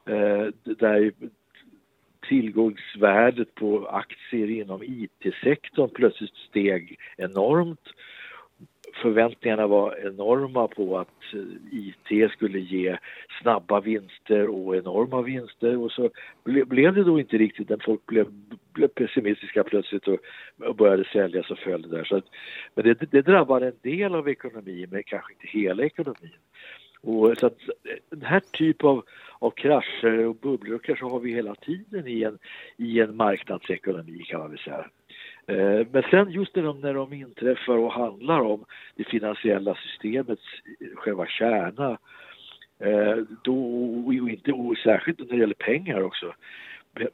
Eh, 0.06 0.46
där 0.64 1.12
tillgångsvärdet 2.30 3.54
på 3.54 3.86
aktier 3.86 4.50
inom 4.50 4.82
IT-sektorn 4.82 5.90
plötsligt 5.94 6.36
steg 6.48 6.98
enormt 7.16 7.88
förväntningarna 9.02 9.66
var 9.66 10.06
enorma 10.06 10.68
på 10.68 10.98
att 10.98 11.34
eh, 11.34 11.40
IT 11.70 12.32
skulle 12.32 12.58
ge 12.58 12.98
snabba 13.42 13.80
vinster 13.80 14.48
och 14.48 14.76
enorma 14.76 15.22
vinster 15.22 15.76
och 15.76 15.92
så 15.92 16.10
ble, 16.44 16.64
blev 16.64 16.94
det 16.94 17.04
då 17.04 17.20
inte 17.20 17.38
riktigt 17.38 17.68
när 17.68 17.78
folk 17.84 18.06
blev, 18.06 18.26
blev 18.72 18.88
pessimistiska 18.88 19.64
plötsligt 19.64 20.08
och, 20.08 20.18
och 20.58 20.76
började 20.76 21.04
sälja 21.04 21.42
så 21.42 21.56
föll 21.56 21.82
det 21.82 21.96
där. 21.96 22.04
Så 22.04 22.16
att, 22.16 22.24
men 22.74 22.84
det, 22.84 23.10
det 23.10 23.22
drabbar 23.22 23.60
en 23.60 23.76
del 23.82 24.14
av 24.14 24.28
ekonomin 24.28 24.88
men 24.90 25.02
kanske 25.02 25.32
inte 25.32 25.58
hela 25.58 25.84
ekonomin. 25.84 26.38
Och 27.02 27.38
så 27.38 27.46
att 27.46 27.58
eh, 27.68 27.96
den 28.10 28.22
här 28.22 28.40
typen 28.40 28.88
av, 28.88 29.04
av 29.38 29.50
krascher 29.50 30.26
och 30.26 30.36
bubblor 30.36 30.78
kanske 30.78 31.04
har 31.04 31.20
vi 31.20 31.32
hela 31.34 31.54
tiden 31.54 32.06
i 32.06 32.22
en, 32.22 32.38
i 32.76 33.00
en 33.00 33.16
marknadsekonomi 33.16 34.24
kan 34.28 34.40
man 34.40 34.50
väl 34.50 34.58
säga. 34.58 34.86
Eh, 35.46 35.86
men 35.92 36.02
sen 36.10 36.30
just 36.30 36.56
när 36.56 36.62
de, 36.62 36.80
när 36.80 36.94
de 36.94 37.12
inträffar 37.12 37.76
och 37.76 37.92
handlar 37.92 38.40
om 38.40 38.64
det 38.96 39.04
finansiella 39.04 39.74
systemets 39.74 40.42
eh, 40.80 40.96
själva 40.96 41.26
kärna 41.26 41.98
då, 43.42 43.84
och 44.06 44.14
inte, 44.14 44.52
och 44.52 44.76
särskilt 44.76 45.18
när 45.18 45.26
det 45.26 45.36
gäller 45.36 45.54
pengar 45.54 46.02
också, 46.02 46.34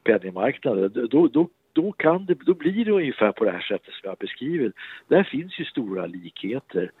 penningmarknaden, 0.03 1.07
då, 1.09 1.27
då, 1.27 1.49
då, 1.73 1.91
kan 1.91 2.25
det, 2.25 2.33
då 2.33 2.53
blir 2.53 2.85
det 2.85 2.91
ungefär 2.91 3.31
på 3.31 3.43
det 3.43 3.51
här 3.51 3.61
sättet 3.61 3.93
som 3.93 3.99
jag 4.03 4.11
har 4.11 4.17
beskrivit. 4.19 4.73
Där 5.07 5.23
finns 5.23 5.59
ju 5.59 5.65
stora 5.65 6.05
likheter. 6.05 6.91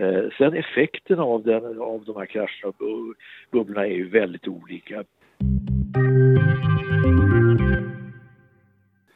Eh, 0.00 0.30
sen 0.38 0.54
effekterna 0.54 1.22
av, 1.22 1.42
den, 1.42 1.64
av 1.80 2.04
de 2.04 2.16
här 2.16 2.26
krascherna 2.26 2.68
och 2.68 3.14
bubblorna 3.50 3.86
är 3.86 3.90
ju 3.90 4.08
väldigt 4.08 4.48
olika. 4.48 5.04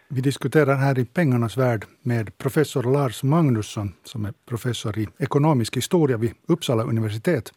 Vi 0.09 0.21
diskuterar 0.21 0.75
här 0.75 0.99
i 0.99 1.05
Pengarnas 1.05 1.57
värld 1.57 1.85
med 2.03 2.39
professor 2.39 2.83
Lars 2.93 3.23
Magnusson 3.23 3.93
som 4.05 4.25
är 4.25 4.33
professor 4.49 4.99
i 4.99 5.09
ekonomisk 5.19 5.77
historia 5.77 6.17
vid 6.17 6.33
Uppsala 6.49 6.83
universitet 6.83 7.53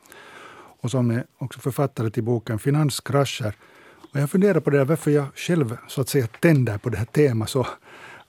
och 0.81 0.91
som 0.91 1.11
är 1.11 1.23
också 1.37 1.59
författare 1.59 2.09
till 2.09 2.23
boken 2.23 2.59
Finanskrascher. 2.59 3.53
Och 4.13 4.19
jag 4.19 4.29
funderar 4.29 4.59
på 4.59 4.69
det 4.69 4.83
varför 4.83 5.11
jag 5.11 5.25
själv 5.35 5.77
så 5.87 6.01
att 6.01 6.09
säga 6.09 6.27
tänder 6.27 6.77
på 6.77 6.89
det 6.89 6.97
här 6.97 7.05
temat 7.05 7.49
så, 7.49 7.67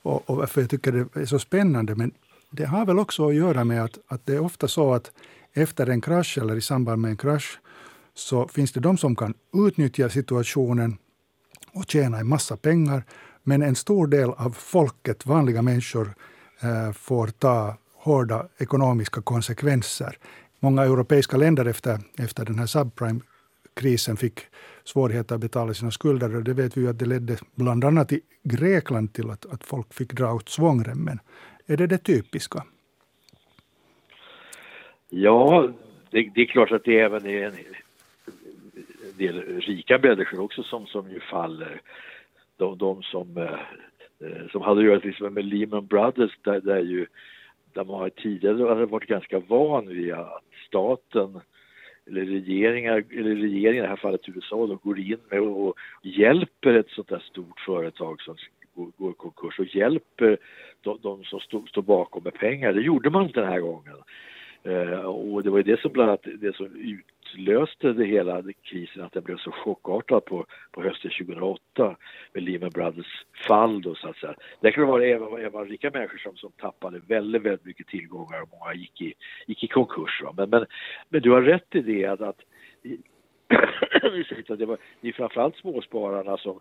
och, 0.01 0.29
och 0.29 0.37
varför 0.37 0.61
jag 0.61 0.69
tycker 0.69 0.91
det 0.91 1.21
är 1.21 1.25
så 1.25 1.39
spännande. 1.39 1.95
Men 1.95 2.11
det 2.55 2.65
har 2.65 2.85
väl 2.85 2.99
också 2.99 3.27
att 3.27 3.35
göra 3.35 3.63
med 3.63 3.83
att, 3.83 3.99
att 4.07 4.25
det 4.25 4.33
är 4.33 4.39
ofta 4.39 4.67
så 4.67 4.93
att 4.93 5.11
efter 5.53 5.89
en 5.89 6.01
krasch 6.01 6.37
eller 6.37 6.55
i 6.55 6.61
samband 6.61 7.01
med 7.01 7.11
en 7.11 7.17
krasch 7.17 7.59
så 8.13 8.47
finns 8.47 8.71
det 8.71 8.79
de 8.79 8.97
som 8.97 9.15
kan 9.15 9.33
utnyttja 9.53 10.09
situationen 10.09 10.97
och 11.73 11.85
tjäna 11.87 12.19
en 12.19 12.27
massa 12.27 12.57
pengar 12.57 13.03
men 13.43 13.61
en 13.61 13.75
stor 13.75 14.07
del 14.07 14.29
av 14.29 14.51
folket, 14.51 15.25
vanliga 15.25 15.61
människor, 15.61 16.15
eh, 16.61 16.91
får 16.91 17.27
ta 17.27 17.77
hårda 17.95 18.47
ekonomiska 18.57 19.21
konsekvenser. 19.21 20.17
många 20.59 20.83
europeiska 20.83 21.37
länder 21.37 21.65
efter, 21.65 21.99
efter 22.17 22.45
den 22.45 22.59
här 22.59 22.65
subprime-krisen 22.65 24.17
fick 24.17 24.39
svårigheter 24.83 25.35
att 25.35 25.41
betala 25.41 25.73
sina 25.73 25.91
skulder. 25.91 26.35
Och 26.35 26.43
det 26.43 26.53
vet 26.53 26.77
vi 26.77 26.81
ju 26.81 26.89
att 26.89 26.99
det 26.99 27.05
ledde 27.05 27.37
bland 27.55 27.83
annat 27.83 28.11
i 28.11 28.21
Grekland 28.43 29.13
till 29.13 29.29
att, 29.29 29.45
att 29.45 29.63
folk 29.63 29.93
fick 29.93 30.13
dra 30.13 30.37
ut 30.37 30.49
svångremmen. 30.49 31.19
Är 31.67 31.77
det 31.77 31.87
det 31.87 31.97
typiska? 31.97 32.63
Ja, 35.09 35.69
det, 36.09 36.29
det, 36.35 36.41
är 36.41 36.45
klart 36.45 36.71
att 36.71 36.83
det 36.83 36.99
även 36.99 37.25
är 37.25 37.45
en, 37.45 37.55
del 39.17 39.61
rika 39.61 39.97
människor 39.97 40.39
också 40.39 40.63
som, 40.63 40.87
som 40.87 41.11
ju 41.11 41.19
faller. 41.19 41.81
De, 42.57 42.77
de 42.77 43.03
som, 43.03 43.37
eh, 43.37 44.47
som 44.51 44.61
hade 44.61 44.79
att 44.79 44.85
göra 44.85 44.99
liksom 45.03 45.33
med 45.33 45.45
Lehman 45.45 45.85
Brothers 45.85 46.37
där, 46.43 46.61
där 46.61 46.79
ju 46.79 47.07
där 47.75 47.85
man 47.85 48.11
tidigare 48.11 48.69
hade 48.69 48.85
varit 48.85 49.09
ganska 49.09 49.39
van 49.39 49.87
vid 49.87 50.13
att 50.13 50.43
staten 50.67 51.39
eller 52.07 52.25
regeringar, 52.25 53.03
eller 53.11 53.35
regeringen 53.35 53.77
i 53.77 53.81
det 53.81 53.87
här 53.87 53.95
fallet 53.95 54.29
USA, 54.29 54.67
då 54.67 54.75
går 54.75 54.99
in 54.99 55.17
med 55.29 55.39
och, 55.39 55.67
och 55.67 55.75
hjälper 56.01 56.73
ett 56.73 56.89
sånt 56.89 57.07
där 57.07 57.19
stort 57.29 57.59
företag 57.59 58.21
som 58.21 58.35
går, 58.75 58.91
går 58.97 59.13
konkurs 59.13 59.59
och 59.59 59.75
hjälper 59.75 60.37
de, 60.81 60.99
de 61.01 61.23
som 61.23 61.39
står 61.39 61.65
står 61.65 61.81
bakom 61.81 62.23
med 62.23 62.33
pengar. 62.33 62.73
Det 62.73 62.81
gjorde 62.81 63.09
man 63.09 63.23
inte 63.23 63.39
den 63.39 63.49
här 63.49 63.59
gången. 63.59 63.95
Eh, 64.65 64.99
och 64.99 65.43
det 65.43 65.49
var 65.49 65.57
ju 65.57 65.63
det 65.63 65.79
som 65.79 65.91
bland 65.91 66.09
annat 66.09 66.27
det 66.39 66.55
som 66.55 66.65
utlöste 66.65 67.93
det 67.93 68.05
hela, 68.05 68.43
krisen, 68.63 69.03
att 69.03 69.13
den 69.13 69.23
blev 69.23 69.37
så 69.37 69.51
chockartad 69.51 70.25
på, 70.25 70.45
på 70.71 70.83
hösten 70.83 71.11
2008 71.11 71.95
med 72.33 72.43
Lehman 72.43 72.69
Brothers 72.69 73.25
fall 73.47 73.81
då 73.81 73.95
så 73.95 74.07
att 74.07 74.17
säga. 74.17 74.35
Det 74.59 74.71
kan 74.71 74.87
vara 74.87 75.05
även, 75.05 75.45
även 75.45 75.65
rika 75.65 75.91
människor 75.91 76.17
som, 76.17 76.35
som 76.35 76.51
tappade 76.51 77.01
väldigt, 77.07 77.41
väldigt 77.41 77.65
mycket 77.65 77.87
tillgångar 77.87 78.41
och 78.41 78.49
många 78.51 78.73
gick 78.73 79.01
i, 79.01 79.13
gick 79.47 79.63
i 79.63 79.67
konkurs. 79.67 80.23
Men, 80.37 80.49
men, 80.49 80.65
men 81.09 81.21
du 81.21 81.31
har 81.31 81.41
rätt 81.41 81.75
i 81.75 81.81
det 81.81 82.05
att, 82.05 82.21
att 82.21 82.41
det, 84.57 84.65
var, 84.65 84.77
det 85.01 85.07
är 85.07 85.13
framförallt 85.13 85.55
småspararna 85.55 86.37
som 86.37 86.59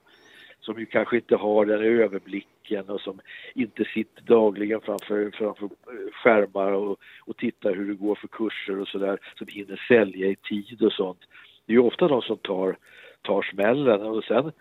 som 0.65 0.79
ju 0.79 0.87
kanske 0.87 1.17
inte 1.17 1.37
har 1.37 1.67
den 1.67 1.83
överblicken 1.83 2.89
och 2.89 3.01
som 3.01 3.21
inte 3.55 3.85
sitter 3.85 4.23
dagligen 4.23 4.81
framför, 4.81 5.31
framför 5.31 5.69
skärmar 6.13 6.73
och, 6.73 6.99
och 7.21 7.37
tittar 7.37 7.75
hur 7.75 7.89
det 7.89 7.95
går 7.95 8.15
för 8.15 8.29
kurser 8.29 8.81
och 8.81 8.89
sådär, 8.89 9.19
som 9.39 9.47
hinner 9.47 9.85
sälja 9.89 10.27
i 10.27 10.37
tid 10.37 10.83
och 10.83 10.93
sånt. 10.93 11.21
Det 11.67 11.73
är 11.73 11.75
ju 11.75 11.83
ofta 11.83 12.09
de 12.09 12.23
som 12.23 12.37
tar, 12.37 12.77
tar 13.23 13.43
smällen 13.43 14.03
och 14.03 14.25
sen 14.25 14.47
eh, 14.47 14.53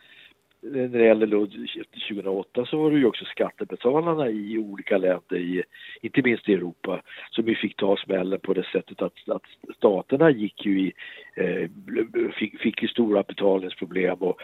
när 0.62 1.00
det 1.00 1.06
gäller 1.06 1.28
Lund 1.28 1.52
2008 2.10 2.66
så 2.66 2.78
var 2.78 2.92
det 2.92 2.98
ju 2.98 3.06
också 3.06 3.26
skattebetalarna 3.26 4.30
i 4.30 4.58
olika 4.58 4.98
länder, 4.98 5.38
i, 5.38 5.64
inte 6.02 6.22
minst 6.22 6.50
i 6.50 6.54
Europa, 6.54 7.02
som 7.32 7.48
ju 7.48 7.56
fick 7.56 7.76
ta 7.76 7.98
smällen 7.98 8.40
på 8.40 8.54
det 8.54 8.66
sättet 8.72 9.02
att, 9.02 9.30
att 9.30 9.76
staterna 9.76 10.32
gick 10.32 10.66
ju 10.66 10.80
i, 10.80 10.94
eh, 11.36 11.70
fick, 12.32 12.60
fick 12.60 12.82
ju 12.82 12.88
stora 12.88 13.24
betalningsproblem 13.24 14.18
och 14.18 14.42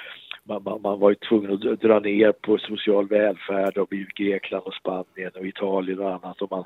man, 0.50 0.63
man, 0.63 0.82
man, 0.82 1.00
var 1.00 1.10
ju 1.10 1.15
tvungen 1.15 1.53
att 1.53 1.82
dra 1.82 2.00
ner 2.00 2.32
på 2.32 2.58
social 2.58 3.08
välfärd 3.08 3.77
och 3.77 3.94
i 3.94 4.08
Grekland 4.15 4.63
och 4.65 4.74
Spanien 4.74 5.32
och 5.36 5.48
Italien 5.48 6.00
och 6.00 6.10
annat 6.10 6.41
och 6.41 6.51
man, 6.51 6.63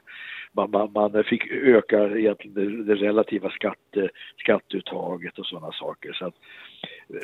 man, 0.51 0.71
man, 0.71 0.91
man 0.93 1.23
fick 1.23 1.51
öka 1.51 2.17
egentligen 2.17 2.53
det, 2.53 2.83
det 2.83 2.95
relativa 2.95 3.49
skatte, 3.49 4.09
skatteuttaget 4.37 5.39
och 5.39 5.45
sådana 5.45 5.71
saker. 5.71 6.13
Så 6.13 6.25
att, 6.25 6.35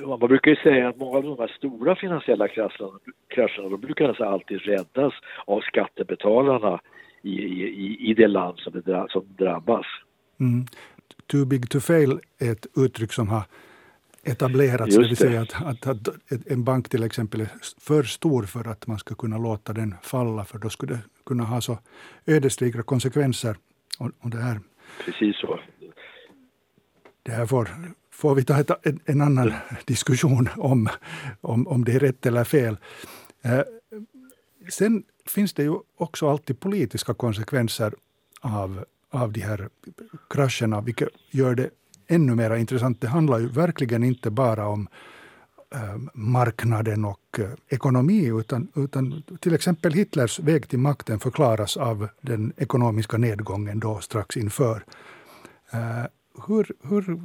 man 0.08 0.20
brukar 0.20 0.52
ju 0.52 0.58
säga 0.58 0.90
att 0.90 0.98
många 0.98 1.18
av 1.18 1.24
de 1.24 1.40
här 1.40 1.54
stora 1.58 1.96
finansiella 1.96 2.48
krascherna, 2.48 3.00
krascherna 3.28 3.70
de 3.70 3.82
brukar 3.82 4.08
alltså 4.08 4.24
alltid 4.24 4.62
räddas 4.62 5.14
av 5.46 5.62
skattebetalarna 5.62 6.80
i, 7.22 7.32
i, 7.32 7.98
i 8.10 8.14
det 8.14 8.28
land 8.28 8.60
som, 8.60 8.82
det, 8.86 9.06
som 9.10 9.26
drabbas. 9.38 9.86
Mm. 10.40 10.66
Too 11.28 11.46
big 11.46 11.70
to 11.70 11.80
fail 11.80 12.20
är 12.40 12.52
ett 12.52 12.68
uttryck 12.78 13.14
som 13.14 13.28
har 13.28 13.44
etablerats. 14.24 14.96
Det. 14.96 15.02
det 15.02 15.08
vill 15.08 15.18
säga 15.18 15.42
att, 15.42 15.62
att, 15.62 15.88
att, 15.88 16.08
en 16.46 16.64
bank 16.64 16.90
till 16.90 17.04
exempel 17.04 17.42
är 17.42 17.50
för 17.78 18.04
stor 18.04 18.44
för 18.44 18.68
att 18.68 18.88
man 18.88 19.00
ska 19.00 19.16
kunna 19.16 19.38
låta 19.38 19.74
den 19.74 19.96
falla, 20.02 20.46
för 20.46 20.60
då 20.60 20.70
skulle 20.70 20.94
det 20.94 21.02
kunna 21.26 21.44
ha 21.44 21.62
så 21.62 21.80
ödesdigra 22.26 22.84
konsekvenser. 22.84 23.58
Och, 24.00 24.12
och 24.20 24.30
det 24.30 24.38
här, 24.38 24.60
Precis 25.06 25.40
så. 25.40 25.60
Det 27.24 27.32
här 27.32 27.46
får, 27.46 27.70
får 28.12 28.36
vi 28.36 28.44
ta 28.44 28.60
ett, 28.60 28.72
en 29.06 29.22
annan 29.22 29.54
diskussion 29.86 30.50
om, 30.58 30.90
om, 31.42 31.68
om 31.68 31.86
det 31.86 31.96
är 31.96 32.00
rätt 32.00 32.26
eller 32.26 32.44
fel. 32.44 32.78
Eh, 33.42 33.62
sen 34.70 35.04
finns 35.26 35.54
det 35.54 35.64
ju 35.64 35.76
också 35.98 36.30
alltid 36.30 36.60
politiska 36.60 37.14
konsekvenser 37.14 37.94
av, 38.42 38.86
av 39.10 39.32
de 39.32 39.42
här 39.42 39.70
krascherna, 40.30 40.82
vilket 40.82 41.10
gör 41.32 41.56
det 41.56 41.70
ännu 42.10 42.36
mer 42.36 42.56
intressant. 42.56 43.02
Det 43.02 43.08
handlar 43.08 43.40
ju 43.40 43.48
verkligen 43.48 44.04
inte 44.04 44.30
bara 44.32 44.68
om 44.68 44.88
eh, 45.76 45.98
marknaden 46.14 47.06
och 47.06 47.40
eh, 47.40 47.50
ekonomi, 47.68 48.26
utan, 48.26 48.68
utan 48.76 49.24
till 49.40 49.54
exempel 49.54 49.94
Hitlers 49.94 50.40
väg 50.40 50.68
till 50.68 50.80
makten 50.80 51.20
förklaras 51.20 51.78
av 51.78 52.08
den 52.22 52.54
ekonomiska 52.58 53.18
nedgången 53.18 53.80
då 53.80 54.00
strax 54.00 54.38
inför. 54.38 54.86
Eh, 55.72 56.06
hur, 56.48 56.72
hur, 56.90 57.22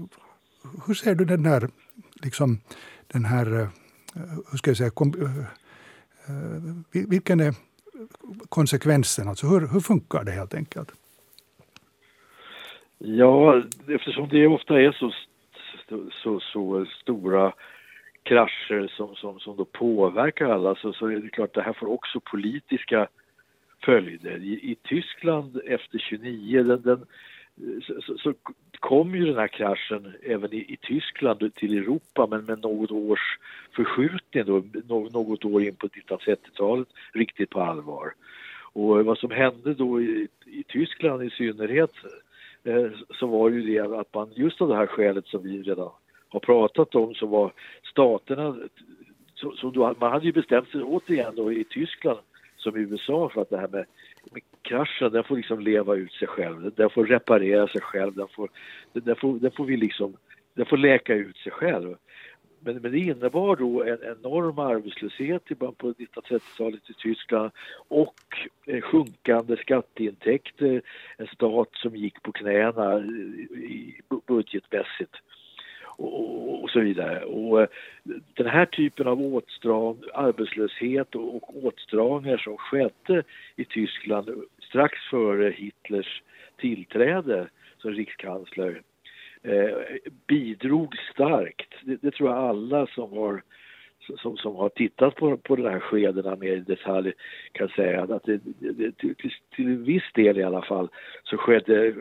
hur 0.87 0.95
ser 0.95 1.15
du 1.15 1.25
den 1.25 1.45
här, 1.47 1.69
liksom, 2.23 2.61
den 3.07 3.25
här 3.25 3.69
hur 4.51 4.59
ska 4.59 4.71
jag 4.71 4.77
säga, 4.77 4.91
kom, 4.91 5.37
vilken 6.91 7.41
är 7.41 7.55
konsekvensen? 8.49 9.29
Alltså 9.29 9.47
hur, 9.47 9.67
hur 9.67 9.81
funkar 9.81 10.25
det 10.25 10.33
helt 10.33 10.55
enkelt? 10.55 10.89
Ja, 13.07 13.63
eftersom 13.89 14.29
det 14.29 14.47
ofta 14.47 14.81
är 14.81 14.93
så, 14.93 15.13
så, 16.23 16.41
så 16.41 16.87
stora 16.87 17.53
krascher 18.23 18.89
som, 18.97 19.15
som, 19.15 19.41
som 19.41 19.57
då 19.57 19.65
påverkar 19.65 20.49
alla 20.49 20.75
så, 20.75 20.93
så 20.93 21.07
är 21.07 21.17
det 21.17 21.29
klart 21.29 21.49
att 21.49 21.55
det 21.55 21.63
här 21.63 21.73
får 21.73 21.87
också 21.87 22.21
politiska 22.21 23.09
följder. 23.85 24.37
I, 24.37 24.53
i 24.53 24.77
Tyskland 24.83 25.61
efter 25.67 25.99
29, 25.99 26.63
den, 26.63 26.83
den, 26.83 27.07
så, 27.83 28.19
så, 28.19 28.35
kom 28.81 29.15
ju 29.15 29.25
den 29.25 29.37
här 29.37 29.49
kraschen 29.49 30.13
även 30.23 30.53
i, 30.55 30.57
i, 30.57 30.77
Tyskland 30.77 31.55
till 31.55 31.79
Europa 31.79 32.27
men 32.31 32.45
med 32.45 32.63
något 32.63 32.91
års 32.91 33.39
förskjutning 33.73 34.45
då, 34.45 34.65
något 35.13 35.45
år 35.45 35.63
in 35.63 35.77
på 35.77 35.87
1930-talet 35.89 36.89
riktigt 37.13 37.51
på 37.51 37.61
allvar. 37.61 38.15
Och 38.73 39.05
vad 39.05 39.19
som 39.19 39.31
hände 39.31 39.75
då 39.75 40.01
i, 40.01 40.29
i 40.47 40.63
Tyskland 40.63 41.23
i 41.23 41.31
synnerhet 41.31 41.93
Eh, 42.65 42.91
så 43.11 43.27
var 43.27 43.51
ju 43.51 43.63
det 43.63 43.99
att 43.99 44.15
man 44.15 44.31
just 44.35 44.61
av 44.61 44.69
det 44.69 44.77
här 44.77 44.87
skälet 44.87 45.27
som 45.27 45.43
vi 45.43 45.63
redan 45.63 45.91
har 46.29 46.41
pratat 46.41 46.95
om 46.95 47.15
så 47.15 47.27
var 47.27 47.53
staterna, 47.91 48.57
så, 49.35 49.53
så 49.53 49.71
då, 49.71 49.95
man 50.01 50.13
hade 50.13 50.27
ju 50.27 50.33
bestämt 50.33 50.69
sig 50.69 50.83
återigen 50.83 51.35
då 51.37 51.53
i 51.53 51.65
Tyskland 51.65 52.19
som 52.57 52.77
i 52.77 52.81
USA 52.81 53.29
för 53.29 53.43
att 53.43 53.51
det 53.51 53.59
här 53.59 53.69
med, 53.69 53.85
med 54.33 54.43
kraschen, 54.63 55.13
den 55.13 55.25
får 55.25 55.37
liksom 55.37 55.61
leva 55.61 55.95
ut 55.95 56.13
sig 56.13 56.29
själv, 56.29 56.73
den 56.77 56.91
får 56.91 57.07
reparera 57.07 57.69
sig 57.69 57.81
själv, 57.81 58.15
den 58.15 58.29
får, 58.29 58.49
den 58.93 59.17
får, 59.17 59.39
den 59.39 59.51
får 59.51 59.65
vi 59.65 59.77
liksom, 59.77 60.17
den 60.55 60.67
får 60.67 60.77
läka 60.77 61.15
ut 61.15 61.37
sig 61.37 61.53
själv. 61.53 61.97
Men, 62.65 62.77
men 62.77 62.93
det 62.93 62.99
innebar 62.99 63.57
då 63.57 63.83
en 63.83 63.99
enorm 64.03 64.59
arbetslöshet 64.59 65.51
i 65.51 65.55
början 65.55 65.75
på 65.75 65.93
1930-talet 65.93 66.91
i 66.91 66.95
Tyskland 66.95 67.51
och 67.89 68.21
eh, 68.67 68.81
sjunkande 68.81 69.57
skatteintäkter, 69.57 70.83
en 71.17 71.27
stat 71.27 71.69
som 71.73 71.97
gick 71.97 72.23
på 72.23 72.33
knäna 72.33 72.95
eh, 72.95 74.19
budgetmässigt. 74.27 75.15
Och, 75.97 76.63
och, 76.65 76.71
så 76.71 76.81
vidare. 76.81 77.25
Och 77.25 77.61
eh, 77.61 77.69
den 78.35 78.47
här 78.47 78.67
typen 78.67 79.07
av 79.07 79.23
åtstram, 79.23 79.99
arbetslöshet 80.15 81.15
och, 81.15 81.35
och 81.35 81.65
åtstramningar 81.65 82.39
som 82.39 82.57
skedde 82.57 83.23
i 83.57 83.65
Tyskland 83.65 84.31
strax 84.63 84.99
före 85.11 85.51
Hitlers 85.51 86.23
tillträde 86.57 87.49
som 87.79 87.91
rikskansler 87.91 88.83
eh, 89.45 89.75
bidrog 90.27 90.97
starkt. 91.13 91.75
Det, 91.83 92.03
det, 92.03 92.11
tror 92.11 92.31
jag 92.31 92.39
alla 92.39 92.87
som 92.87 93.13
har 93.13 93.43
som, 94.19 94.37
som 94.37 94.57
har 94.57 94.69
tittat 94.69 95.15
på, 95.15 95.37
på 95.37 95.57
de 95.57 95.63
här 95.63 95.81
skedena 95.81 96.37
mer 96.37 96.57
i 96.57 96.61
detalj 96.61 97.13
kan 97.53 97.69
säga 97.69 98.03
att 98.03 98.23
det, 98.23 98.41
det, 98.59 98.97
till, 98.99 99.35
till 99.57 99.77
viss 99.77 100.13
del 100.15 100.39
i 100.39 100.43
alla 100.43 100.63
fall 100.63 100.89
så 101.25 101.37
skedde, 101.37 101.95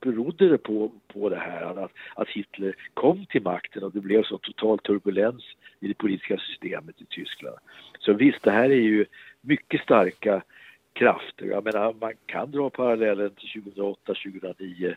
berodde 0.00 0.48
det 0.48 0.58
på, 0.58 0.92
på 1.12 1.28
det 1.28 1.36
här 1.36 1.84
att, 1.84 1.92
att 2.14 2.28
Hitler 2.28 2.74
kom 2.94 3.26
till 3.26 3.42
makten 3.42 3.82
och 3.82 3.92
det 3.92 4.00
blev 4.00 4.22
så 4.22 4.38
total 4.38 4.78
turbulens 4.78 5.44
i 5.80 5.88
det 5.88 5.94
politiska 5.94 6.38
systemet 6.38 7.00
i 7.00 7.04
Tyskland. 7.04 7.56
Så 7.98 8.12
visst, 8.12 8.42
det 8.42 8.50
här 8.50 8.70
är 8.70 8.74
ju 8.74 9.06
mycket 9.40 9.80
starka 9.80 10.42
krafter. 10.96 11.46
Jag 11.46 11.64
menar, 11.64 11.94
man 12.00 12.12
kan 12.26 12.50
dra 12.50 12.70
parallellen 12.70 13.30
till 13.30 13.62
2008-2009 13.62 14.94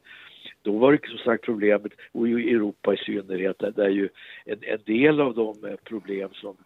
då 0.61 0.77
var 0.77 0.91
det 0.91 1.09
som 1.09 1.17
sagt 1.17 1.45
problemet, 1.45 1.91
och 2.11 2.27
i 2.27 2.31
Europa 2.31 2.93
i 2.93 2.97
synnerhet, 2.97 3.59
där, 3.75 3.89
ju 3.89 4.09
en, 4.45 4.59
en 4.61 4.79
del 4.85 5.21
av 5.21 5.35
de 5.35 5.65
eh, 5.65 5.75
problem 5.75 6.29
som 6.33 6.57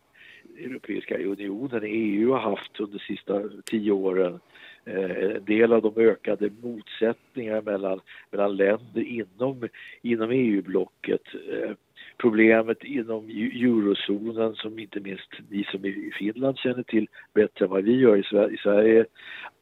Europeiska 0.58 1.18
unionen, 1.18 1.84
EU, 1.84 2.32
har 2.32 2.40
haft 2.40 2.80
under 2.80 2.98
de 2.98 3.04
sista 3.04 3.42
tio 3.66 3.92
åren 3.92 4.40
eh, 4.86 5.36
en 5.36 5.46
del 5.46 5.74
av 5.74 5.82
de 5.82 5.98
ökade 5.98 6.50
motsättningar 6.62 7.62
mellan, 7.62 8.00
mellan 8.32 8.56
länder 8.56 9.02
inom, 9.02 9.70
inom 10.02 10.32
EU-blocket 10.32 11.22
eh, 11.52 11.72
problemet 12.18 12.84
inom 12.84 13.30
eurozonen 13.30 14.56
som 14.56 14.80
inte 14.80 15.00
minst 15.00 15.30
ni 15.50 15.64
som 15.64 15.86
är 15.86 15.90
i 15.90 16.12
Finland 16.20 16.58
känner 16.58 16.84
till 16.84 17.08
bättre 17.34 17.66
än 17.66 17.72
vad 17.72 17.84
vi 17.84 17.96
gör 17.96 18.18
i 18.54 18.58
Sverige. 18.58 19.06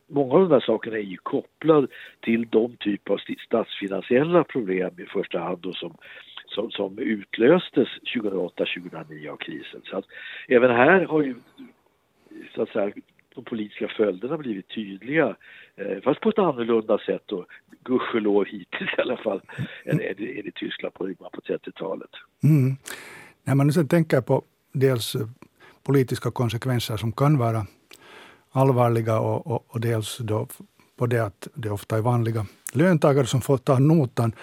Många 0.08 0.34
av 0.34 0.42
de 0.42 0.52
här 0.52 0.60
sakerna 0.60 0.98
är 0.98 1.02
ju 1.02 1.18
kopplade 1.18 1.88
till 2.20 2.48
de 2.50 2.78
typ 2.80 3.10
av 3.10 3.20
statsfinansiella 3.46 4.44
problem 4.44 4.92
i 4.98 5.06
första 5.06 5.40
hand 5.40 5.60
då 5.62 5.74
som, 5.74 5.98
som, 6.46 6.72
som 6.72 7.00
utlöstes 7.00 7.90
2008-2009 8.16 9.30
av 9.30 9.38
krisen. 9.38 9.82
Så 9.84 9.98
att 9.98 10.06
även 10.48 10.72
här 10.72 11.06
har 11.06 11.22
ju 11.22 11.36
så 12.56 12.62
att 12.62 12.70
säga, 12.70 12.92
de 13.36 13.44
politiska 13.44 13.88
följderna 13.88 14.38
blivit 14.38 14.70
tydliga. 14.70 15.36
Eh, 15.76 16.02
fast 16.04 16.22
på 16.22 16.30
ett 16.30 16.40
annorlunda 16.40 16.98
sätt 16.98 17.22
då, 17.26 17.46
gudskelov 17.84 18.46
hittills 18.46 18.92
i 18.98 19.02
alla 19.02 19.18
fall, 19.18 19.42
än, 19.86 20.00
än, 20.00 20.18
än 20.18 20.48
i 20.48 20.52
Tyskland 20.56 20.94
på, 20.94 21.14
på 21.16 21.42
30-talet. 21.42 22.10
Mm. 22.44 22.76
När 23.44 23.56
man 23.56 23.74
sen 23.74 23.88
tänker 23.88 24.22
på 24.22 24.44
dels 24.74 25.16
eh, 25.16 25.28
politiska 25.84 26.32
konsekvenser 26.32 26.98
som 26.98 27.12
kan 27.12 27.38
vara 27.38 27.66
allvarliga 28.52 29.20
och, 29.20 29.48
och, 29.48 29.66
och 29.68 29.82
dels 29.82 30.18
då 30.18 30.48
på 30.98 31.08
det 31.08 31.20
att 31.20 31.48
det 31.54 31.70
ofta 31.70 31.98
är 31.98 32.02
vanliga 32.02 32.46
löntagare 32.74 33.26
som 33.26 33.42
får 33.42 33.58
ta 33.58 33.80
notan, 33.80 34.34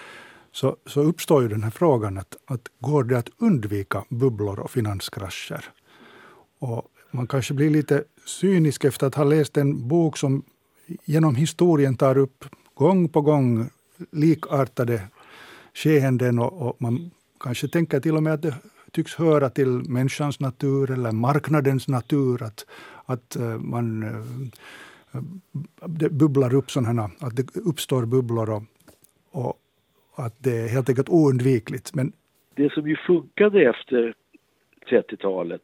så, 0.51 0.77
så 0.85 1.01
uppstår 1.01 1.41
ju 1.41 1.47
den 1.47 1.63
här 1.63 1.71
frågan 1.71 2.17
att, 2.17 2.35
att 2.45 2.61
går 2.79 3.03
det 3.03 3.17
att 3.17 3.29
undvika 3.37 4.03
bubblor 4.09 4.59
och 4.59 4.71
finanskrascher? 4.71 5.65
Och 6.59 6.87
man 7.11 7.27
kanske 7.27 7.53
blir 7.53 7.69
lite 7.69 8.03
cynisk 8.25 8.85
efter 8.85 9.07
att 9.07 9.15
ha 9.15 9.23
läst 9.23 9.57
en 9.57 9.87
bok 9.87 10.17
som 10.17 10.43
genom 11.05 11.35
historien 11.35 11.95
tar 11.95 12.17
upp 12.17 12.45
gång 12.73 13.09
på 13.09 13.21
gång 13.21 13.69
likartade 14.11 15.01
skeenden 15.73 16.39
och, 16.39 16.61
och 16.61 16.81
man 16.81 17.11
kanske 17.39 17.67
tänker 17.67 17.99
till 17.99 18.15
och 18.15 18.23
med 18.23 18.33
att 18.33 18.41
det 18.41 18.55
tycks 18.91 19.15
höra 19.15 19.49
till 19.49 19.67
människans 19.67 20.39
natur 20.39 20.91
eller 20.91 21.11
marknadens 21.11 21.87
natur 21.87 22.43
att, 22.43 22.65
att 23.05 23.35
eh, 23.35 23.59
man 23.59 24.03
eh, 24.03 25.21
det 25.85 26.09
bubblar 26.09 26.53
upp 26.53 26.71
sådana, 26.71 27.09
att 27.19 27.35
det 27.35 27.57
uppstår 27.57 28.05
bubblor 28.05 28.49
och, 28.49 28.63
och 29.31 29.55
att 30.15 30.35
det 30.37 30.57
är 30.57 30.67
helt 30.67 30.89
enkelt 30.89 31.09
oundvikligt. 31.09 31.95
Men 31.95 32.11
det 32.55 32.73
som 32.73 32.87
ju 32.87 32.95
funkade 32.95 33.69
efter 33.69 34.13
30-talet 34.89 35.61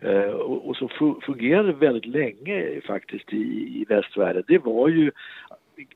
Eh, 0.00 0.30
och, 0.30 0.68
och, 0.68 0.76
som 0.76 1.20
fungerade 1.20 1.72
väldigt 1.72 2.06
länge 2.06 2.80
faktiskt 2.80 3.32
i, 3.32 3.36
i 3.80 3.84
västvärlden, 3.88 4.44
det 4.46 4.58
var 4.58 4.88
ju 4.88 5.10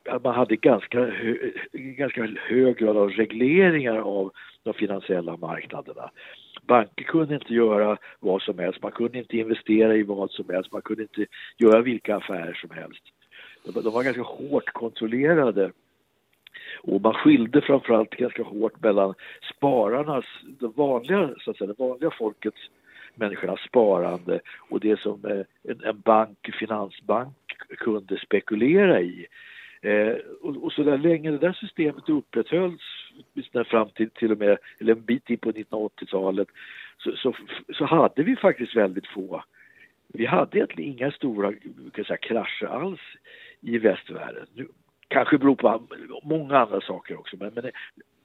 att 0.08 0.24
man 0.24 0.34
hade 0.34 0.56
ganska, 0.56 1.04
hö, 1.04 1.36
ganska 1.72 2.28
hög 2.48 2.76
grad 2.76 2.96
av 2.96 3.10
regleringar 3.10 3.96
av 3.96 4.32
de 4.62 4.74
finansiella 4.74 5.36
marknaderna. 5.36 6.10
Banker 6.66 7.04
kunde 7.04 7.34
inte 7.34 7.54
göra 7.54 7.98
vad 8.20 8.42
som 8.42 8.58
helst, 8.58 8.82
man 8.82 8.92
kunde 8.92 9.18
inte 9.18 9.36
investera 9.36 9.96
i 9.96 10.02
vad 10.02 10.30
som 10.30 10.48
helst, 10.48 10.72
man 10.72 10.82
kunde 10.82 11.02
inte 11.02 11.26
göra 11.58 11.80
vilka 11.80 12.16
affärer 12.16 12.54
som 12.54 12.70
helst. 12.70 13.02
De, 13.64 13.82
de 13.82 13.92
var 13.92 14.02
ganska 14.02 14.22
hårt 14.22 14.72
kontrollerade 14.72 15.72
och 16.82 17.00
man 17.00 17.14
skilde 17.14 17.60
framförallt 17.60 18.10
ganska 18.10 18.42
hårt 18.42 18.82
mellan 18.82 19.14
spararnas, 19.56 20.24
det 20.60 20.68
vanliga, 20.68 21.30
så 21.38 21.50
att 21.50 21.56
säga, 21.56 21.68
det 21.68 21.84
vanliga 21.84 22.10
folkets 22.10 22.60
människornas 23.14 23.60
sparande 23.60 24.40
och 24.70 24.80
det 24.80 25.00
som 25.00 25.24
eh, 25.24 25.72
en 25.88 26.00
bank, 26.00 26.50
finansbank 26.58 27.36
kunde 27.78 28.18
spekulera 28.18 29.00
i. 29.00 29.26
Eh, 29.82 30.14
och, 30.42 30.64
och, 30.64 30.72
så 30.72 30.82
där 30.82 30.98
länge 30.98 31.30
det 31.30 31.38
där 31.38 31.52
systemet 31.52 32.08
upprätthölls 32.08 32.82
fram 33.66 33.88
till, 33.88 34.10
till 34.10 34.32
och 34.32 34.38
med, 34.38 34.58
eller 34.78 34.92
en 34.92 35.04
bit 35.04 35.30
in 35.30 35.38
på 35.38 35.52
1980-talet, 35.52 36.48
så, 36.98 37.16
så, 37.16 37.34
så, 37.74 37.84
hade 37.84 38.22
vi 38.22 38.36
faktiskt 38.36 38.76
väldigt 38.76 39.06
få 39.06 39.42
vi 40.12 40.26
hade 40.26 40.58
egentligen 40.58 40.92
inga 40.92 41.10
stora 41.10 41.52
kan 41.92 42.04
säga, 42.04 42.16
krascher 42.16 42.66
alls 42.66 43.00
i 43.60 43.78
västvärlden. 43.78 44.46
Nu, 44.54 44.68
kanske 45.08 45.38
beror 45.38 45.54
på 45.54 45.82
många 46.22 46.58
andra 46.58 46.80
saker 46.80 47.18
också, 47.18 47.36
men, 47.40 47.54
men 47.54 47.70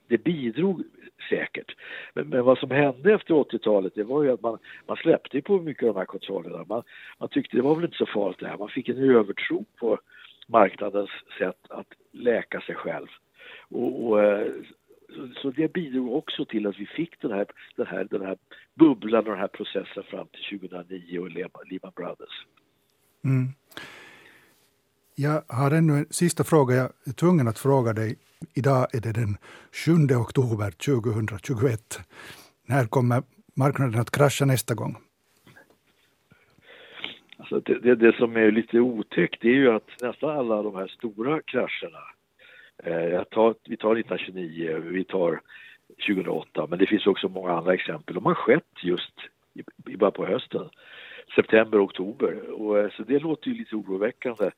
det 0.07 0.17
bidrog 0.17 0.83
säkert. 1.29 1.75
Men, 2.13 2.29
men, 2.29 2.45
vad 2.45 2.57
som 2.57 2.71
hände 2.71 3.13
efter 3.13 3.33
80-talet 3.33 3.95
det 3.95 4.03
var 4.03 4.23
ju 4.23 4.31
att 4.31 4.41
man, 4.41 4.57
man 4.87 4.97
släppte 4.97 5.41
på 5.41 5.59
mycket 5.59 5.83
av 5.83 5.93
de 5.93 5.99
här 5.99 6.05
kontrollerna. 6.05 6.65
Man, 6.69 6.83
man 7.17 7.29
tyckte 7.29 7.57
det 7.57 7.63
var 7.63 7.75
väl 7.75 7.85
inte 7.85 7.97
så 7.97 8.05
farligt 8.05 8.39
det 8.39 8.47
här. 8.47 8.57
Man 8.57 8.69
fick 8.69 8.89
en 8.89 9.15
övertro 9.15 9.65
på 9.79 9.99
marknadens 10.47 11.09
sätt 11.39 11.59
att 11.69 11.87
läka 12.11 12.61
sig 12.61 12.75
själv. 12.75 13.07
Och, 13.69 14.07
och 14.07 14.23
eh, 14.23 14.51
så 15.41 15.51
det 15.51 15.73
bidrog 15.73 16.15
också 16.15 16.45
till 16.45 16.67
att 16.67 16.79
vi 16.79 16.85
fick 16.85 17.21
den 17.21 17.31
här, 17.31 17.45
den 17.75 17.87
här, 17.87 18.07
den 18.11 18.21
här 18.21 18.37
bubblan 18.73 19.25
och 19.25 19.31
den 19.31 19.39
här 19.39 19.47
processen 19.47 20.03
fram 20.03 20.27
till 20.27 20.59
2009 20.59 21.19
och 21.19 21.31
Lehman 21.31 21.91
Brothers. 21.95 22.45
Mm. 23.23 23.47
Jag 25.15 25.43
har 25.47 25.71
ännu 25.71 25.93
en 25.93 26.05
sista 26.09 26.43
fråga. 26.43 26.75
Jag 26.75 26.91
är 27.05 27.11
tvungen 27.11 27.47
att 27.47 27.59
fråga 27.59 27.93
dig. 27.93 28.15
Idag 28.55 28.95
är 28.95 29.01
det 29.01 29.13
den 29.13 29.37
7 29.71 30.15
oktober 30.15 30.71
2021. 30.71 31.99
När 32.65 32.85
kommer 32.85 33.23
marknaden 33.53 34.01
att 34.01 34.11
krascha 34.11 34.45
nästa 34.45 34.75
gång? 34.75 34.95
Alltså 37.37 37.59
det, 37.59 37.79
det, 37.79 37.95
det, 37.95 38.15
som 38.15 38.35
är 38.35 38.51
lite 38.51 38.79
otäckt 38.79 39.43
är 39.43 39.49
ju 39.49 39.71
att 39.71 39.89
nästan 40.01 40.37
alla 40.37 40.63
de 40.63 40.75
här 40.75 40.87
stora 40.87 41.41
krascherna, 41.41 42.03
eh, 42.83 43.23
tar, 43.23 43.55
vi 43.69 43.77
tar 43.77 43.95
1929, 43.95 44.81
vi 44.83 45.03
tar 45.03 45.41
2008, 46.07 46.67
men 46.69 46.79
det 46.79 46.87
finns 46.87 47.07
också 47.07 47.29
många 47.29 47.51
andra 47.51 47.73
exempel. 47.73 48.15
De 48.15 48.25
har 48.25 48.33
skett 48.33 48.73
just 48.83 49.13
i, 49.53 49.91
i 49.91 49.97
bara 49.97 50.11
på 50.11 50.25
hösten 50.25 50.69
september, 51.35 51.85
oktober. 51.85 52.51
Och, 52.51 52.79
eh, 52.79 52.89
så 52.89 53.03
det 53.03 53.19
låter 53.19 53.47
ju 53.47 53.53
lite 53.53 53.75
oroväckande. 53.75 54.51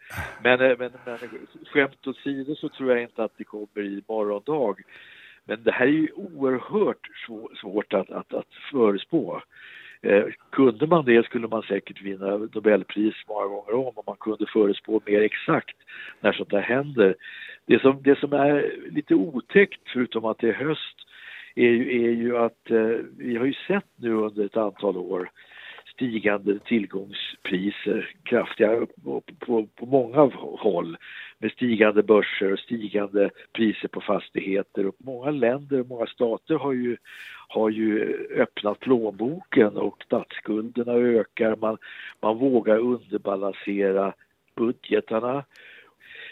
Men, 0.43 0.61
eh, 0.61 0.77
men, 0.79 0.91
men 1.05 1.17
skämt 1.65 2.07
åsido 2.07 2.55
så 2.55 2.69
tror 2.69 2.91
jag 2.91 3.01
inte 3.01 3.23
att 3.23 3.37
det 3.37 3.43
kommer 3.43 3.85
i 3.85 4.03
morgondag. 4.07 4.75
Men 5.45 5.63
det 5.63 5.71
här 5.71 5.85
är 5.85 5.91
ju 5.91 6.11
oerhört 6.15 7.07
svårt 7.61 7.93
att, 7.93 8.11
att, 8.11 8.33
att 8.33 8.53
förespå. 8.71 9.41
Eh, 10.01 10.23
kunde 10.51 10.87
man 10.87 11.05
det 11.05 11.25
skulle 11.25 11.47
man 11.47 11.61
säkert 11.61 12.01
vinna 12.01 12.37
Nobelpris 12.37 13.15
många 13.27 13.45
gånger 13.47 13.73
om 13.73 13.93
om 13.95 14.03
man 14.07 14.15
kunde 14.19 14.45
förespå 14.53 15.01
mer 15.05 15.21
exakt 15.21 15.77
när 16.19 16.33
sånt 16.33 16.49
där 16.49 16.61
händer. 16.61 17.15
Det 17.65 17.81
som, 17.81 18.03
det 18.03 18.19
som 18.19 18.33
är 18.33 18.75
lite 18.91 19.15
otäckt, 19.15 19.81
förutom 19.93 20.25
att 20.25 20.37
det 20.37 20.49
är 20.49 20.53
höst, 20.53 20.95
är 21.55 21.69
ju, 21.69 22.05
är 22.05 22.11
ju 22.11 22.37
att 22.37 22.71
eh, 22.71 22.97
vi 23.17 23.35
har 23.37 23.45
ju 23.45 23.53
sett 23.67 23.89
nu 23.95 24.13
under 24.13 24.45
ett 24.45 24.57
antal 24.57 24.97
år 24.97 25.29
stigande 25.99 26.59
tillgångspriser, 26.59 28.15
kraftiga 28.23 28.85
på, 29.03 29.21
på, 29.39 29.67
på 29.75 29.85
många 29.85 30.31
håll 30.35 30.97
med 31.39 31.51
stigande 31.51 32.03
börser 32.03 32.53
och 32.53 32.59
stigande 32.59 33.29
priser 33.53 33.87
på 33.87 34.01
fastigheter. 34.01 34.87
Och 34.87 34.95
många 34.97 35.31
länder 35.31 35.79
och 35.79 35.87
många 35.87 36.05
stater 36.05 36.55
har 36.55 36.73
ju, 36.73 36.97
har 37.47 37.69
ju 37.69 38.17
öppnat 38.35 38.79
plånboken 38.79 39.77
och 39.77 40.03
statsskulderna 40.05 40.93
ökar. 40.93 41.55
Man, 41.55 41.77
man 42.21 42.37
vågar 42.37 42.77
underbalansera 42.77 44.13
budgetarna. 44.55 45.43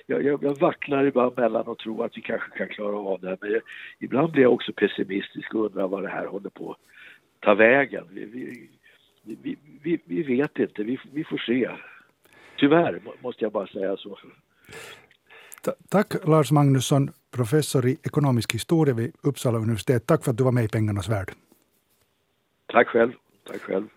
Jag, 0.05 0.23
jag, 0.23 0.43
jag 0.43 0.59
vacklar 0.59 1.05
ibland 1.05 1.37
mellan 1.37 1.67
och 1.67 1.77
tror 1.77 2.05
att 2.05 2.17
vi 2.17 2.21
kanske 2.21 2.57
kan 2.57 2.67
klara 2.67 2.97
av 2.97 3.19
det 3.21 3.27
här 3.27 3.37
men 3.41 3.51
jag, 3.51 3.61
ibland 3.99 4.31
blir 4.31 4.43
jag 4.43 4.53
också 4.53 4.73
pessimistisk 4.73 5.55
och 5.55 5.65
undrar 5.65 5.87
vad 5.87 6.03
det 6.03 6.09
här 6.09 6.25
håller 6.25 6.49
på 6.49 6.71
att 6.71 6.77
ta 7.39 7.53
vägen. 7.53 8.03
Vi, 8.11 8.25
vi, 8.25 8.69
vi, 9.41 9.57
vi, 9.81 10.01
vi 10.05 10.23
vet 10.23 10.59
inte, 10.59 10.83
vi, 10.83 10.99
vi 11.13 11.23
får 11.23 11.37
se. 11.37 11.69
Tyvärr 12.57 13.01
måste 13.21 13.45
jag 13.45 13.51
bara 13.51 13.67
säga 13.67 13.97
så. 13.97 14.19
Tack 15.89 16.27
Lars 16.27 16.51
Magnusson, 16.51 17.09
professor 17.31 17.85
i 17.85 17.97
ekonomisk 18.03 18.53
historia 18.53 18.93
vid 18.93 19.13
Uppsala 19.23 19.57
universitet. 19.57 20.05
Tack 20.05 20.23
för 20.23 20.31
att 20.31 20.37
du 20.37 20.43
var 20.43 20.51
med 20.51 20.63
i 20.63 20.67
Pengarnas 20.67 21.09
värld. 21.09 21.31
Tack 22.67 22.87
själv. 22.87 23.11
Tack 23.47 23.61
själv. 23.61 23.87